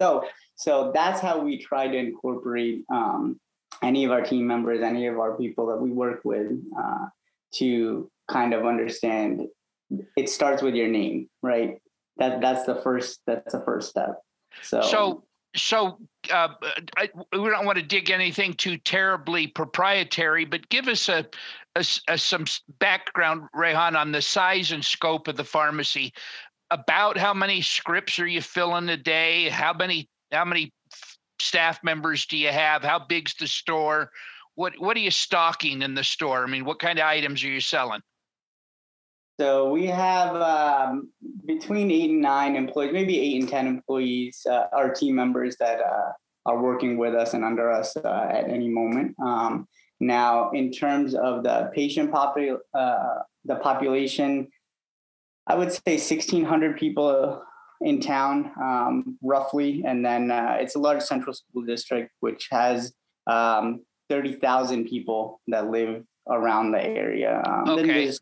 So 0.00 0.24
so 0.54 0.92
that's 0.94 1.20
how 1.20 1.40
we 1.40 1.58
try 1.58 1.88
to 1.88 1.96
incorporate 1.96 2.84
um, 2.92 3.38
any 3.82 4.04
of 4.04 4.10
our 4.10 4.22
team 4.22 4.46
members, 4.46 4.82
any 4.82 5.06
of 5.06 5.18
our 5.18 5.36
people 5.36 5.66
that 5.66 5.76
we 5.76 5.90
work 5.90 6.20
with 6.24 6.52
uh, 6.78 7.06
to 7.54 8.10
kind 8.28 8.54
of 8.54 8.66
understand 8.66 9.46
it 10.16 10.28
starts 10.28 10.62
with 10.62 10.74
your 10.74 10.88
name, 10.88 11.28
right? 11.42 11.80
That 12.16 12.40
that's 12.40 12.64
the 12.64 12.76
first 12.76 13.20
that's 13.26 13.52
the 13.52 13.60
first 13.60 13.90
step. 13.90 14.20
So 14.62 14.82
so 14.82 15.24
so 15.56 15.98
uh, 16.32 16.48
I, 16.96 17.08
we 17.32 17.50
don't 17.50 17.66
want 17.66 17.78
to 17.78 17.84
dig 17.84 18.10
anything 18.10 18.54
too 18.54 18.76
terribly 18.76 19.48
proprietary, 19.48 20.44
but 20.44 20.68
give 20.68 20.86
us 20.86 21.08
a, 21.08 21.26
a, 21.74 21.84
a, 22.08 22.18
some 22.18 22.44
background, 22.78 23.48
Rehan, 23.52 23.96
on 23.96 24.12
the 24.12 24.22
size 24.22 24.70
and 24.70 24.84
scope 24.84 25.26
of 25.26 25.36
the 25.36 25.44
pharmacy. 25.44 26.12
About 26.70 27.18
how 27.18 27.34
many 27.34 27.62
scripts 27.62 28.18
are 28.18 28.26
you 28.26 28.40
filling 28.40 28.88
a 28.88 28.96
day? 28.96 29.48
How 29.48 29.72
many 29.72 30.08
how 30.30 30.44
many 30.44 30.72
staff 31.40 31.80
members 31.82 32.26
do 32.26 32.36
you 32.36 32.48
have? 32.48 32.84
How 32.84 32.98
big's 32.98 33.34
the 33.34 33.46
store? 33.46 34.10
What 34.54 34.74
what 34.78 34.96
are 34.96 35.00
you 35.00 35.10
stocking 35.10 35.82
in 35.82 35.94
the 35.94 36.04
store? 36.04 36.44
I 36.44 36.46
mean, 36.46 36.64
what 36.64 36.78
kind 36.78 36.98
of 36.98 37.06
items 37.06 37.42
are 37.42 37.48
you 37.48 37.60
selling? 37.60 38.00
So 39.40 39.72
we 39.72 39.86
have 39.86 40.36
um, 40.36 41.10
between 41.46 41.90
eight 41.90 42.10
and 42.10 42.20
nine 42.20 42.56
employees, 42.56 42.92
maybe 42.92 43.18
eight 43.18 43.40
and 43.40 43.48
ten 43.48 43.66
employees, 43.66 44.46
uh, 44.48 44.64
our 44.72 44.92
team 44.92 45.14
members 45.14 45.56
that 45.60 45.80
uh, 45.80 46.12
are 46.44 46.62
working 46.62 46.98
with 46.98 47.14
us 47.14 47.32
and 47.32 47.42
under 47.42 47.70
us 47.70 47.96
uh, 47.96 48.28
at 48.30 48.50
any 48.50 48.68
moment. 48.68 49.16
Um, 49.18 49.66
now, 49.98 50.50
in 50.50 50.70
terms 50.70 51.14
of 51.14 51.42
the 51.42 51.70
patient 51.74 52.10
popul- 52.10 52.58
uh, 52.74 53.20
the 53.46 53.56
population, 53.56 54.46
I 55.50 55.56
would 55.56 55.72
say 55.72 55.96
1,600 55.96 56.78
people 56.78 57.42
in 57.80 58.00
town, 58.00 58.52
um, 58.62 59.18
roughly, 59.20 59.82
and 59.84 60.04
then 60.04 60.30
uh, 60.30 60.56
it's 60.60 60.76
a 60.76 60.78
large 60.78 61.02
central 61.02 61.34
school 61.34 61.64
district 61.64 62.12
which 62.20 62.46
has 62.52 62.92
um, 63.26 63.80
30,000 64.08 64.84
people 64.84 65.40
that 65.48 65.68
live 65.68 66.04
around 66.28 66.70
the 66.70 66.80
area. 66.80 67.42
Um, 67.44 67.68
okay. 67.68 67.82
Then 67.82 67.88
there's 67.88 68.20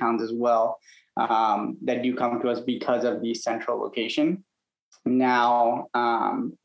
towns 0.00 0.22
as 0.22 0.32
well 0.32 0.78
um, 1.18 1.76
that 1.82 2.02
do 2.02 2.16
come 2.16 2.40
to 2.40 2.48
us 2.48 2.60
because 2.60 3.04
of 3.04 3.20
the 3.20 3.34
central 3.34 3.78
location. 3.78 4.42
Now, 5.04 5.88
um, 5.92 6.56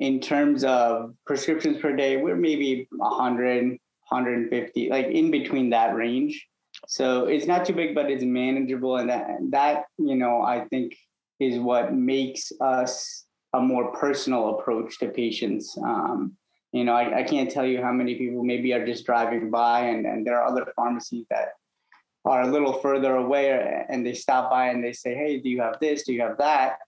in 0.00 0.18
terms 0.18 0.64
of 0.64 1.14
prescriptions 1.26 1.80
per 1.80 1.94
day, 1.94 2.16
we're 2.16 2.34
maybe 2.34 2.88
100, 2.90 3.68
150, 3.68 4.90
like 4.90 5.06
in 5.06 5.30
between 5.30 5.70
that 5.70 5.94
range. 5.94 6.48
So 6.86 7.26
it's 7.26 7.46
not 7.46 7.64
too 7.64 7.74
big, 7.74 7.94
but 7.94 8.10
it's 8.10 8.24
manageable. 8.24 8.96
And 8.96 9.08
that, 9.08 9.28
that 9.50 9.84
you 9.98 10.16
know, 10.16 10.42
I 10.42 10.64
think 10.68 10.96
is 11.40 11.58
what 11.58 11.94
makes 11.94 12.52
us 12.60 13.24
a 13.52 13.60
more 13.60 13.92
personal 13.92 14.58
approach 14.58 14.98
to 14.98 15.08
patients. 15.08 15.76
Um, 15.82 16.36
you 16.72 16.84
know, 16.84 16.92
I, 16.92 17.18
I 17.18 17.22
can't 17.22 17.50
tell 17.50 17.66
you 17.66 17.82
how 17.82 17.92
many 17.92 18.14
people 18.14 18.42
maybe 18.42 18.72
are 18.72 18.86
just 18.86 19.04
driving 19.04 19.50
by 19.50 19.80
and, 19.80 20.06
and 20.06 20.26
there 20.26 20.40
are 20.40 20.46
other 20.46 20.72
pharmacies 20.74 21.26
that 21.30 21.48
are 22.24 22.42
a 22.42 22.50
little 22.50 22.72
further 22.72 23.16
away 23.16 23.84
and 23.88 24.06
they 24.06 24.14
stop 24.14 24.50
by 24.50 24.68
and 24.68 24.82
they 24.82 24.92
say, 24.92 25.14
Hey, 25.14 25.38
do 25.38 25.50
you 25.50 25.60
have 25.60 25.78
this? 25.80 26.04
Do 26.04 26.12
you 26.12 26.22
have 26.22 26.38
that? 26.38 26.78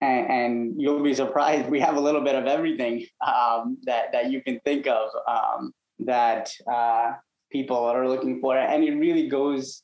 And, 0.00 0.30
and 0.30 0.82
you'll 0.82 1.02
be 1.02 1.14
surprised. 1.14 1.70
We 1.70 1.80
have 1.80 1.96
a 1.96 2.00
little 2.00 2.20
bit 2.20 2.34
of 2.34 2.46
everything 2.46 3.06
um, 3.26 3.78
that, 3.84 4.12
that 4.12 4.30
you 4.30 4.42
can 4.42 4.60
think 4.64 4.86
of 4.86 5.08
um, 5.26 5.72
that 6.00 6.50
uh, 6.70 7.12
people 7.52 7.76
are 7.76 8.08
looking 8.08 8.40
for. 8.40 8.56
And 8.56 8.82
it 8.82 8.94
really 8.94 9.28
goes 9.28 9.82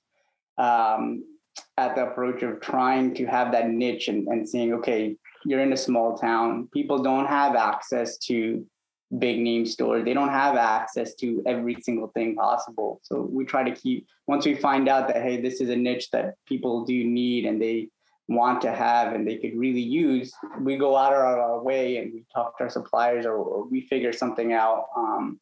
um, 0.57 1.25
at 1.77 1.95
the 1.95 2.09
approach 2.09 2.43
of 2.43 2.61
trying 2.61 3.15
to 3.15 3.27
have 3.27 3.53
that 3.53 3.71
niche 3.71 4.09
and, 4.09 4.27
and 4.29 4.49
saying, 4.49 4.73
okay, 4.75 5.17
you're 5.45 5.61
in 5.61 5.73
a 5.73 5.77
small 5.77 6.17
town. 6.17 6.69
People 6.73 7.03
don't 7.03 7.27
have 7.27 7.55
access 7.55 8.19
to 8.19 8.67
big 9.19 9.39
name 9.39 9.65
stores. 9.65 10.05
They 10.05 10.13
don't 10.13 10.29
have 10.29 10.57
access 10.57 11.15
to 11.17 11.43
every 11.47 11.77
single 11.81 12.09
thing 12.09 12.35
possible. 12.35 13.01
So 13.03 13.29
we 13.31 13.45
try 13.45 13.63
to 13.69 13.75
keep, 13.75 14.07
once 14.27 14.45
we 14.45 14.55
find 14.55 14.89
out 14.89 15.09
that, 15.09 15.23
hey, 15.23 15.41
this 15.41 15.61
is 15.61 15.71
a 15.71 15.77
niche 15.77 16.11
that 16.11 16.35
people 16.47 16.85
do 16.85 17.05
need 17.05 17.47
and 17.47 17.61
they 17.61 17.89
want 18.29 18.61
to 18.61 18.73
have 18.73 19.15
and 19.15 19.27
they 19.27 19.37
could 19.37 19.57
really 19.57 19.81
use, 19.81 20.33
we 20.61 20.77
go 20.77 20.97
out 20.97 21.15
of 21.15 21.21
our 21.21 21.63
way 21.63 21.97
and 21.99 22.13
we 22.13 22.25
talk 22.35 22.59
to 22.59 22.65
our 22.65 22.71
suppliers 22.71 23.25
or, 23.25 23.37
or 23.37 23.67
we 23.67 23.81
figure 23.83 24.13
something 24.13 24.53
out. 24.53 24.87
Um, 24.95 25.41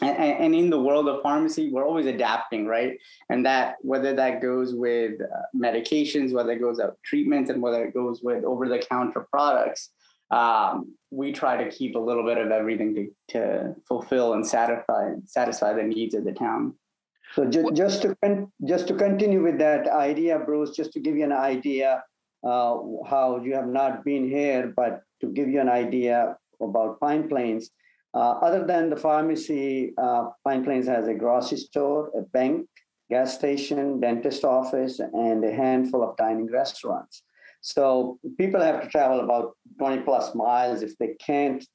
and, 0.00 0.16
and, 0.16 0.54
in 0.54 0.70
the 0.70 0.80
world 0.80 1.08
of 1.08 1.22
pharmacy, 1.22 1.70
we're 1.70 1.86
always 1.86 2.06
adapting, 2.06 2.66
right? 2.66 2.98
And 3.28 3.46
that 3.46 3.76
whether 3.82 4.14
that 4.14 4.42
goes 4.42 4.74
with 4.74 5.20
uh, 5.20 5.42
medications, 5.56 6.32
whether 6.32 6.52
it 6.52 6.60
goes 6.60 6.78
with 6.78 6.90
treatments, 7.04 7.50
and 7.50 7.62
whether 7.62 7.84
it 7.84 7.94
goes 7.94 8.20
with 8.22 8.44
over-the-counter 8.44 9.26
products, 9.30 9.90
um, 10.30 10.94
we 11.10 11.32
try 11.32 11.62
to 11.62 11.70
keep 11.70 11.94
a 11.94 11.98
little 11.98 12.24
bit 12.24 12.38
of 12.38 12.50
everything 12.50 12.94
to, 12.94 13.14
to 13.28 13.74
fulfill 13.86 14.32
and 14.34 14.46
satisfy 14.46 15.12
satisfy 15.26 15.72
the 15.72 15.82
needs 15.82 16.14
of 16.14 16.24
the 16.24 16.32
town. 16.32 16.74
So 17.34 17.44
ju- 17.44 17.70
just 17.72 18.02
to 18.02 18.16
con- 18.22 18.52
just 18.64 18.88
to 18.88 18.94
continue 18.94 19.42
with 19.42 19.58
that 19.58 19.88
idea, 19.88 20.38
Bruce, 20.38 20.74
just 20.76 20.92
to 20.92 21.00
give 21.00 21.16
you 21.16 21.24
an 21.24 21.32
idea 21.32 22.02
uh, 22.44 22.76
how 23.06 23.40
you 23.42 23.54
have 23.54 23.68
not 23.68 24.04
been 24.04 24.28
here, 24.28 24.72
but 24.76 25.02
to 25.20 25.28
give 25.28 25.48
you 25.48 25.60
an 25.60 25.68
idea 25.68 26.36
about 26.60 27.00
Pine 27.00 27.28
Plains. 27.28 27.70
Uh, 28.14 28.38
other 28.42 28.64
than 28.64 28.90
the 28.90 28.96
pharmacy, 28.96 29.92
uh, 29.98 30.28
Pine 30.44 30.64
Plains 30.64 30.86
has 30.86 31.08
a 31.08 31.14
grocery 31.14 31.58
store, 31.58 32.10
a 32.16 32.22
bank, 32.22 32.68
gas 33.10 33.34
station, 33.34 34.00
dentist 34.00 34.44
office, 34.44 35.00
and 35.00 35.44
a 35.44 35.52
handful 35.52 36.02
of 36.02 36.16
dining 36.16 36.50
restaurants. 36.50 37.24
So 37.60 38.18
people 38.38 38.60
have 38.60 38.82
to 38.82 38.88
travel 38.88 39.20
about 39.20 39.56
20 39.78 40.02
plus 40.02 40.34
miles 40.34 40.82
if 40.82 40.96
they 40.98 41.14
can't 41.18 41.66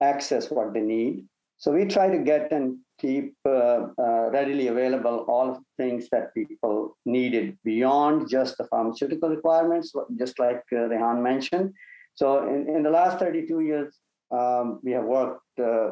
access 0.00 0.50
what 0.50 0.72
they 0.72 0.80
need. 0.80 1.26
So 1.58 1.72
we 1.72 1.84
try 1.84 2.08
to 2.08 2.18
get 2.18 2.52
and 2.52 2.78
keep 2.98 3.34
uh, 3.44 3.88
uh, 3.98 4.30
readily 4.30 4.68
available 4.68 5.24
all 5.28 5.60
things 5.76 6.08
that 6.10 6.32
people 6.34 6.96
needed 7.04 7.58
beyond 7.64 8.30
just 8.30 8.56
the 8.56 8.64
pharmaceutical 8.64 9.28
requirements, 9.28 9.92
just 10.18 10.38
like 10.38 10.62
uh, 10.72 10.88
Rehan 10.88 11.22
mentioned. 11.22 11.74
So 12.14 12.48
in, 12.48 12.68
in 12.68 12.82
the 12.82 12.90
last 12.90 13.18
32 13.18 13.60
years, 13.60 13.98
um, 14.32 14.80
we 14.82 14.92
have 14.92 15.04
worked 15.04 15.58
uh, 15.58 15.90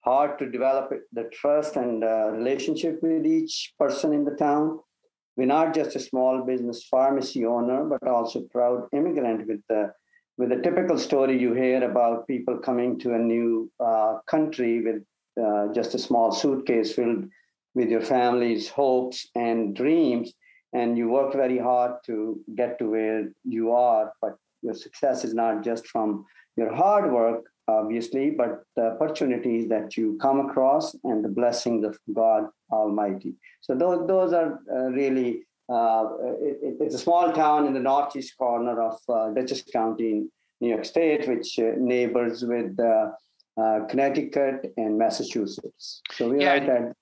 hard 0.00 0.38
to 0.38 0.50
develop 0.50 0.92
the 1.12 1.24
trust 1.32 1.76
and 1.76 2.02
uh, 2.02 2.30
relationship 2.32 2.98
with 3.02 3.24
each 3.26 3.74
person 3.78 4.12
in 4.12 4.24
the 4.24 4.36
town 4.36 4.78
we're 5.36 5.46
not 5.46 5.74
just 5.74 5.96
a 5.96 6.00
small 6.00 6.42
business 6.42 6.84
pharmacy 6.84 7.46
owner, 7.46 7.84
but 7.84 8.06
also 8.06 8.42
proud 8.50 8.86
immigrant 8.92 9.46
with 9.46 9.60
the 9.68 9.92
with 10.38 10.48
the 10.48 10.60
typical 10.60 10.98
story 10.98 11.38
you 11.38 11.52
hear 11.52 11.84
about 11.84 12.26
people 12.26 12.56
coming 12.58 12.98
to 12.98 13.14
a 13.14 13.18
new 13.18 13.70
uh, 13.78 14.18
country 14.26 14.82
with 14.82 15.02
uh, 15.42 15.72
just 15.74 15.94
a 15.94 15.98
small 15.98 16.32
suitcase 16.32 16.94
filled 16.94 17.26
with 17.74 17.88
your 17.90 18.00
family's 18.00 18.68
hopes 18.68 19.28
and 19.34 19.76
dreams, 19.76 20.32
and 20.72 20.98
you 20.98 21.08
work 21.08 21.32
very 21.32 21.58
hard 21.58 21.92
to 22.06 22.40
get 22.54 22.78
to 22.78 22.90
where 22.90 23.28
you 23.44 23.72
are. 23.72 24.12
But 24.20 24.36
your 24.62 24.74
success 24.74 25.24
is 25.24 25.34
not 25.34 25.64
just 25.64 25.86
from 25.86 26.26
your 26.56 26.74
hard 26.74 27.10
work, 27.10 27.44
obviously, 27.68 28.30
but 28.30 28.64
the 28.76 28.92
opportunities 28.92 29.68
that 29.68 29.96
you 29.96 30.18
come 30.20 30.40
across 30.40 30.94
and 31.04 31.24
the 31.24 31.28
blessings 31.28 31.84
of 31.84 31.98
God 32.12 32.48
Almighty. 32.70 33.34
So 33.60 33.74
those 33.74 34.06
those 34.06 34.32
are 34.32 34.60
uh, 34.72 34.90
really. 34.90 35.42
Uh, 35.68 36.04
it, 36.42 36.76
it's 36.80 36.94
a 36.94 36.98
small 36.98 37.32
town 37.32 37.66
in 37.66 37.72
the 37.72 37.80
northeast 37.80 38.36
corner 38.36 38.82
of 38.82 38.98
uh, 39.08 39.30
Dutchess 39.30 39.62
County 39.72 40.10
in 40.10 40.30
New 40.60 40.68
York 40.68 40.84
State, 40.84 41.26
which 41.26 41.58
uh, 41.58 41.70
neighbors 41.78 42.44
with 42.44 42.78
uh, 42.78 43.12
uh, 43.58 43.86
Connecticut 43.88 44.74
and 44.76 44.98
Massachusetts. 44.98 46.02
So 46.10 46.30
that 46.30 46.40
yeah. 46.40 46.48
right 46.50 46.68
at 46.68 46.92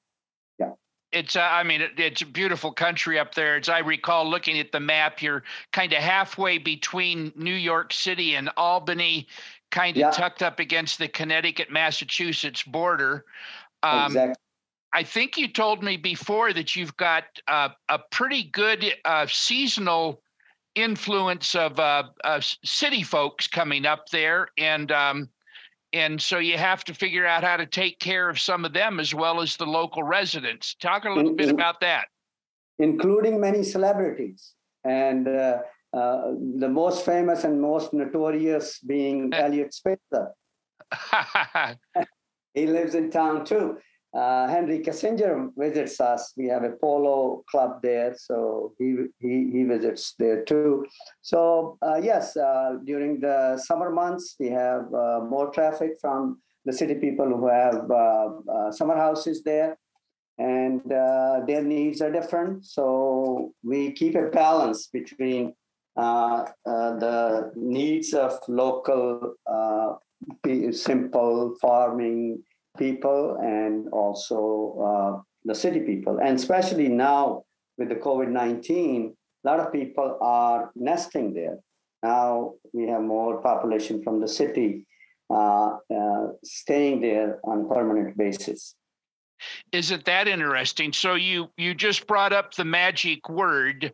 it's 1.13 1.37
uh, 1.37 1.41
i 1.41 1.63
mean 1.63 1.81
it, 1.81 1.93
it's 1.99 2.23
a 2.23 2.27
beautiful 2.27 2.73
country 2.73 3.19
up 3.19 3.35
there 3.35 3.57
as 3.57 3.69
i 3.69 3.79
recall 3.79 4.29
looking 4.29 4.59
at 4.59 4.73
the 4.73 4.81
map 4.81 5.23
you're 5.23 5.43
kind 5.73 5.93
of 5.93 5.99
halfway 5.99 6.59
between 6.59 7.33
new 7.37 7.55
york 7.55 7.93
city 7.93 8.35
and 8.35 8.51
albany 8.57 9.27
kind 9.71 9.97
of 9.97 10.01
yeah. 10.01 10.11
tucked 10.11 10.43
up 10.43 10.59
against 10.59 10.99
the 10.99 11.09
connecticut 11.09 11.71
massachusetts 11.71 12.63
border 12.63 13.25
um, 13.83 14.07
exactly. 14.07 14.35
i 14.93 15.03
think 15.03 15.37
you 15.37 15.49
told 15.49 15.83
me 15.83 15.97
before 15.97 16.53
that 16.53 16.77
you've 16.77 16.97
got 16.97 17.25
uh, 17.49 17.69
a 17.89 17.99
pretty 18.11 18.45
good 18.45 18.95
uh, 19.05 19.27
seasonal 19.29 20.23
influence 20.75 21.55
of 21.55 21.79
uh, 21.81 22.05
city 22.65 23.03
folks 23.03 23.47
coming 23.47 23.87
up 23.87 24.09
there 24.11 24.49
and 24.57 24.93
um, 24.93 25.29
and 25.93 26.21
so 26.21 26.39
you 26.39 26.57
have 26.57 26.85
to 26.85 26.95
figure 26.95 27.27
out 27.27 27.43
how 27.43 27.57
to 27.57 27.67
take 27.67 27.99
care 27.99 28.29
of 28.29 28.39
some 28.39 28.65
of 28.65 28.73
them 28.73 29.01
as 29.01 29.15
well 29.15 29.41
as 29.41 29.57
the 29.57 29.67
local 29.67 30.03
residents. 30.03 30.75
Talk 30.75 31.05
a 31.05 31.11
little 31.11 31.31
in, 31.31 31.37
bit 31.37 31.49
about 31.49 31.81
that. 31.81 32.07
Including 32.79 33.41
many 33.41 33.63
celebrities. 33.65 34.53
And 34.85 35.27
uh, 35.93 36.33
the 36.59 36.69
most 36.69 37.05
famous 37.05 37.45
and 37.45 37.61
most 37.61 37.93
notorious 37.93 38.79
being 38.81 39.31
Eliot 39.35 39.75
Spitzer. 39.75 40.33
he 42.55 42.67
lives 42.67 42.95
in 42.95 43.11
town 43.11 43.45
too. 43.45 43.79
Uh, 44.13 44.49
Henry 44.49 44.81
Kissinger 44.81 45.51
visits 45.57 46.01
us. 46.01 46.33
We 46.37 46.49
have 46.49 46.65
a 46.65 46.71
polo 46.71 47.45
club 47.49 47.81
there, 47.81 48.13
so 48.17 48.73
he 48.77 48.97
he, 49.21 49.51
he 49.53 49.63
visits 49.63 50.15
there 50.19 50.45
too. 50.45 50.85
So 51.23 51.79
uh, 51.81 52.01
yes, 52.03 52.37
uh, 52.37 52.79
during 52.85 53.21
the 53.21 53.57
summer 53.59 53.91
months, 53.91 54.35
we 54.41 54.49
have 54.49 54.93
uh, 54.93 55.21
more 55.29 55.51
traffic 55.53 55.93
from 56.01 56.41
the 56.65 56.73
city 56.73 56.95
people 56.95 57.27
who 57.27 57.47
have 57.47 57.89
uh, 57.89 58.31
uh, 58.53 58.73
summer 58.73 58.97
houses 58.97 59.45
there, 59.45 59.79
and 60.39 60.81
their 61.47 61.63
needs 61.63 62.03
are 62.03 62.11
different. 62.11 62.65
So 62.65 63.53
we 63.63 63.93
keep 63.93 64.17
a 64.17 64.27
balance 64.27 64.89
between 64.89 65.55
the 65.97 67.53
needs 67.57 68.15
of 68.15 68.39
local, 68.49 69.35
simple 70.73 71.57
farming 71.61 72.43
people 72.79 73.37
and 73.43 73.89
also 73.93 74.41
uh, 74.89 75.23
the 75.45 75.55
city 75.55 75.81
people. 75.81 76.19
And 76.19 76.39
especially 76.39 76.89
now 76.89 77.45
with 77.79 77.89
the 77.89 77.97
COVID 77.97 78.29
19, 78.29 79.15
a 79.45 79.49
lot 79.49 79.61
of 79.61 79.73
people 79.73 80.19
are 80.21 80.71
nesting 80.75 81.33
there. 81.35 81.59
Now 82.03 82.55
we 82.73 82.87
have 82.89 83.03
more 83.03 83.41
population 83.41 84.03
from 84.03 84.21
the 84.21 84.29
city. 84.29 84.87
uh, 85.31 85.79
uh, 85.95 86.27
staying 86.43 87.01
there 87.01 87.39
on 87.45 87.61
a 87.61 87.75
permanent 87.75 88.17
basis. 88.17 88.75
Isn't 89.73 90.05
that 90.05 90.27
interesting? 90.29 90.93
So 90.93 91.15
you 91.15 91.51
you 91.57 91.73
just 91.73 92.07
brought 92.07 92.33
up 92.33 92.53
the 92.55 92.65
magic 92.65 93.29
word. 93.29 93.93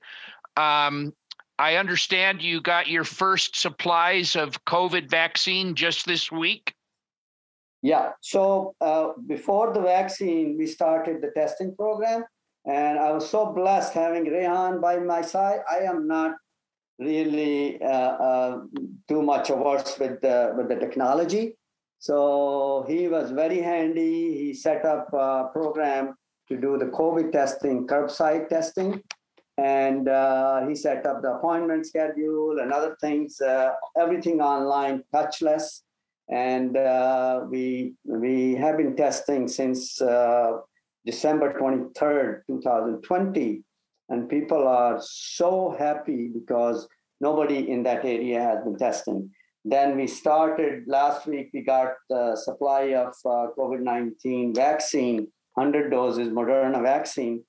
Um, 0.57 1.12
I 1.58 1.76
understand 1.76 2.42
you 2.42 2.60
got 2.60 2.86
your 2.86 3.04
first 3.04 3.56
supplies 3.56 4.36
of 4.36 4.64
COVID 4.66 5.08
vaccine 5.08 5.75
just 5.75 6.06
this 6.06 6.30
week. 6.30 6.75
Yeah. 7.82 8.12
So 8.20 8.75
uh, 8.80 9.12
before 9.26 9.72
the 9.72 9.80
vaccine, 9.80 10.56
we 10.58 10.66
started 10.66 11.22
the 11.22 11.30
testing 11.36 11.75
program, 11.75 12.25
and 12.66 12.98
I 12.98 13.12
was 13.12 13.28
so 13.28 13.52
blessed 13.52 13.94
having 13.94 14.25
Rehan 14.25 14.80
by 14.80 14.98
my 14.98 15.22
side. 15.22 15.60
I 15.70 15.78
am 15.78 16.06
not 16.06 16.34
really 16.98 17.80
uh, 17.82 17.86
uh, 17.86 18.60
too 19.08 19.22
much 19.22 19.50
averse 19.50 19.98
with 19.98 20.20
the 20.20 20.52
with 20.56 20.68
the 20.68 20.76
technology, 20.76 21.56
so 21.98 22.84
he 22.88 23.08
was 23.08 23.30
very 23.30 23.60
handy. 23.60 24.36
He 24.36 24.54
set 24.54 24.84
up 24.84 25.08
a 25.12 25.48
program 25.52 26.14
to 26.48 26.56
do 26.56 26.76
the 26.78 26.86
COVID 26.86 27.32
testing, 27.32 27.86
curbside 27.86 28.48
testing, 28.48 29.02
and 29.58 30.08
uh, 30.08 30.66
he 30.66 30.75
set 30.75 31.06
up 31.06 31.22
the 31.22 31.32
appointment 31.32 31.86
schedule 31.86 32.58
and 32.60 32.72
other 32.72 32.96
things, 33.00 33.40
uh, 33.40 33.72
everything 33.98 34.40
online, 34.40 35.02
touchless. 35.14 35.82
And 36.28 36.76
uh, 36.76 37.44
we 37.48 37.94
we 38.04 38.54
have 38.56 38.76
been 38.76 38.96
testing 38.96 39.46
since 39.46 40.00
uh, 40.02 40.58
December 41.04 41.54
23rd, 41.58 42.42
2020, 42.48 43.62
and 44.08 44.28
people 44.28 44.66
are 44.66 44.98
so 45.00 45.76
happy 45.78 46.28
because 46.28 46.88
nobody 47.20 47.70
in 47.70 47.84
that 47.84 48.04
area 48.04 48.40
has 48.40 48.64
been 48.64 48.76
testing. 48.76 49.30
Then 49.64 49.96
we 49.96 50.06
started 50.06 50.84
last 50.86 51.26
week, 51.26 51.50
we 51.54 51.62
got 51.62 51.94
the 52.08 52.36
supply 52.36 52.94
of 52.94 53.14
uh, 53.25 53.48
COVID 53.56 53.80
19 53.80 54.54
vaccine, 54.54 55.28
100 55.54 55.90
doses 55.90 56.28
Moderna 56.28 56.82
vaccine. 56.82 57.42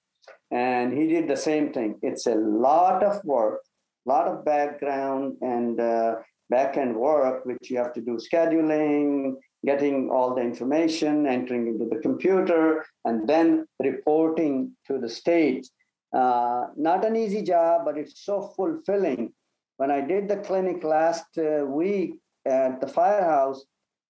And 0.51 0.97
he 0.97 1.07
did 1.07 1.27
the 1.27 1.37
same 1.37 1.73
thing. 1.73 1.99
It's 2.01 2.25
a 2.25 2.35
lot 2.35 3.03
of 3.03 3.23
work, 3.25 3.61
a 4.05 4.09
lot 4.09 4.27
of 4.27 4.45
background 4.45 5.37
and 5.41 5.79
uh, 5.79 6.15
back 6.49 6.77
end 6.77 6.95
work, 6.95 7.45
which 7.45 7.69
you 7.69 7.77
have 7.77 7.93
to 7.93 8.01
do 8.01 8.17
scheduling, 8.17 9.35
getting 9.65 10.09
all 10.09 10.33
the 10.33 10.41
information, 10.41 11.27
entering 11.27 11.67
into 11.67 11.85
the 11.85 11.99
computer, 12.01 12.85
and 13.03 13.27
then 13.27 13.65
reporting 13.83 14.71
to 14.87 14.97
the 14.99 15.09
state. 15.09 15.67
Uh, 16.13 16.67
not 16.77 17.03
an 17.03 17.17
easy 17.17 17.41
job, 17.41 17.81
but 17.83 17.97
it's 17.97 18.23
so 18.23 18.53
fulfilling 18.55 19.33
when 19.77 19.91
I 19.91 20.01
did 20.01 20.27
the 20.27 20.37
clinic 20.37 20.83
last 20.83 21.37
uh, 21.37 21.63
week 21.65 22.15
at 22.45 22.81
the 22.81 22.87
firehouse, 22.87 23.63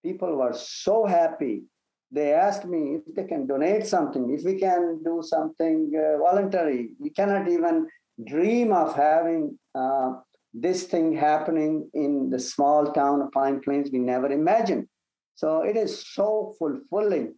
people 0.03 0.35
were 0.37 0.53
so 0.53 1.05
happy. 1.05 1.63
They 2.11 2.33
asked 2.33 2.65
me 2.65 2.95
if 2.95 3.15
they 3.15 3.25
can 3.25 3.47
donate 3.47 3.85
something, 3.85 4.31
if 4.31 4.45
we 4.45 4.59
can 4.59 5.01
do 5.03 5.21
something 5.21 5.91
uh, 5.95 6.17
voluntary. 6.19 6.91
We 6.99 7.09
cannot 7.09 7.49
even 7.49 7.87
dream 8.25 8.71
of 8.71 8.95
having 8.95 9.59
uh, 9.75 10.13
this 10.53 10.83
thing 10.83 11.13
happening 11.13 11.89
in 11.93 12.29
the 12.29 12.39
small 12.39 12.91
town 12.93 13.21
of 13.21 13.31
Pine 13.31 13.59
Plains. 13.59 13.89
We 13.91 13.99
never 13.99 14.31
imagined. 14.31 14.87
So 15.35 15.61
it 15.61 15.75
is 15.75 16.07
so 16.13 16.55
fulfilling 16.57 17.35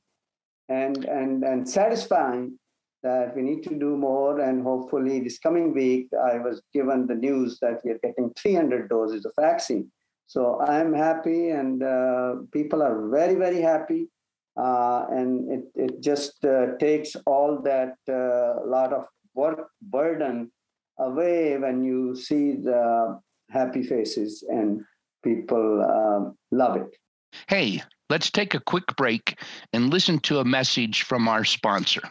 and, 0.69 1.03
and, 1.05 1.43
and 1.43 1.67
satisfying 1.67 2.57
that 3.03 3.35
we 3.35 3.41
need 3.41 3.63
to 3.63 3.77
do 3.77 3.97
more. 3.97 4.39
And 4.39 4.61
hopefully, 4.61 5.19
this 5.19 5.39
coming 5.39 5.73
week, 5.73 6.07
I 6.13 6.37
was 6.37 6.61
given 6.73 7.07
the 7.07 7.15
news 7.15 7.57
that 7.61 7.81
we 7.83 7.91
are 7.91 7.99
getting 8.03 8.31
300 8.37 8.89
doses 8.89 9.25
of 9.25 9.33
vaccine. 9.39 9.91
So 10.27 10.61
I'm 10.61 10.93
happy, 10.93 11.49
and 11.49 11.81
uh, 11.81 12.35
people 12.51 12.83
are 12.83 13.09
very, 13.09 13.35
very 13.35 13.61
happy. 13.61 14.07
Uh, 14.59 15.05
and 15.11 15.49
it, 15.49 15.63
it 15.75 16.01
just 16.01 16.43
uh, 16.43 16.75
takes 16.79 17.15
all 17.25 17.61
that 17.61 17.95
uh, 18.09 18.67
lot 18.67 18.91
of 18.91 19.05
work 19.33 19.69
burden 19.81 20.51
away 20.99 21.57
when 21.57 21.83
you 21.83 22.13
see 22.13 22.53
the 22.53 23.17
happy 23.49 23.83
faces 23.83 24.43
and 24.49 24.81
people 25.23 25.81
um, 25.81 26.37
love 26.51 26.75
it. 26.75 26.89
Hey, 27.47 27.81
let's 28.09 28.29
take 28.29 28.53
a 28.53 28.59
quick 28.59 28.95
break 28.97 29.39
and 29.71 29.91
listen 29.91 30.19
to 30.19 30.39
a 30.39 30.45
message 30.45 31.03
from 31.03 31.29
our 31.29 31.45
sponsor. 31.45 32.01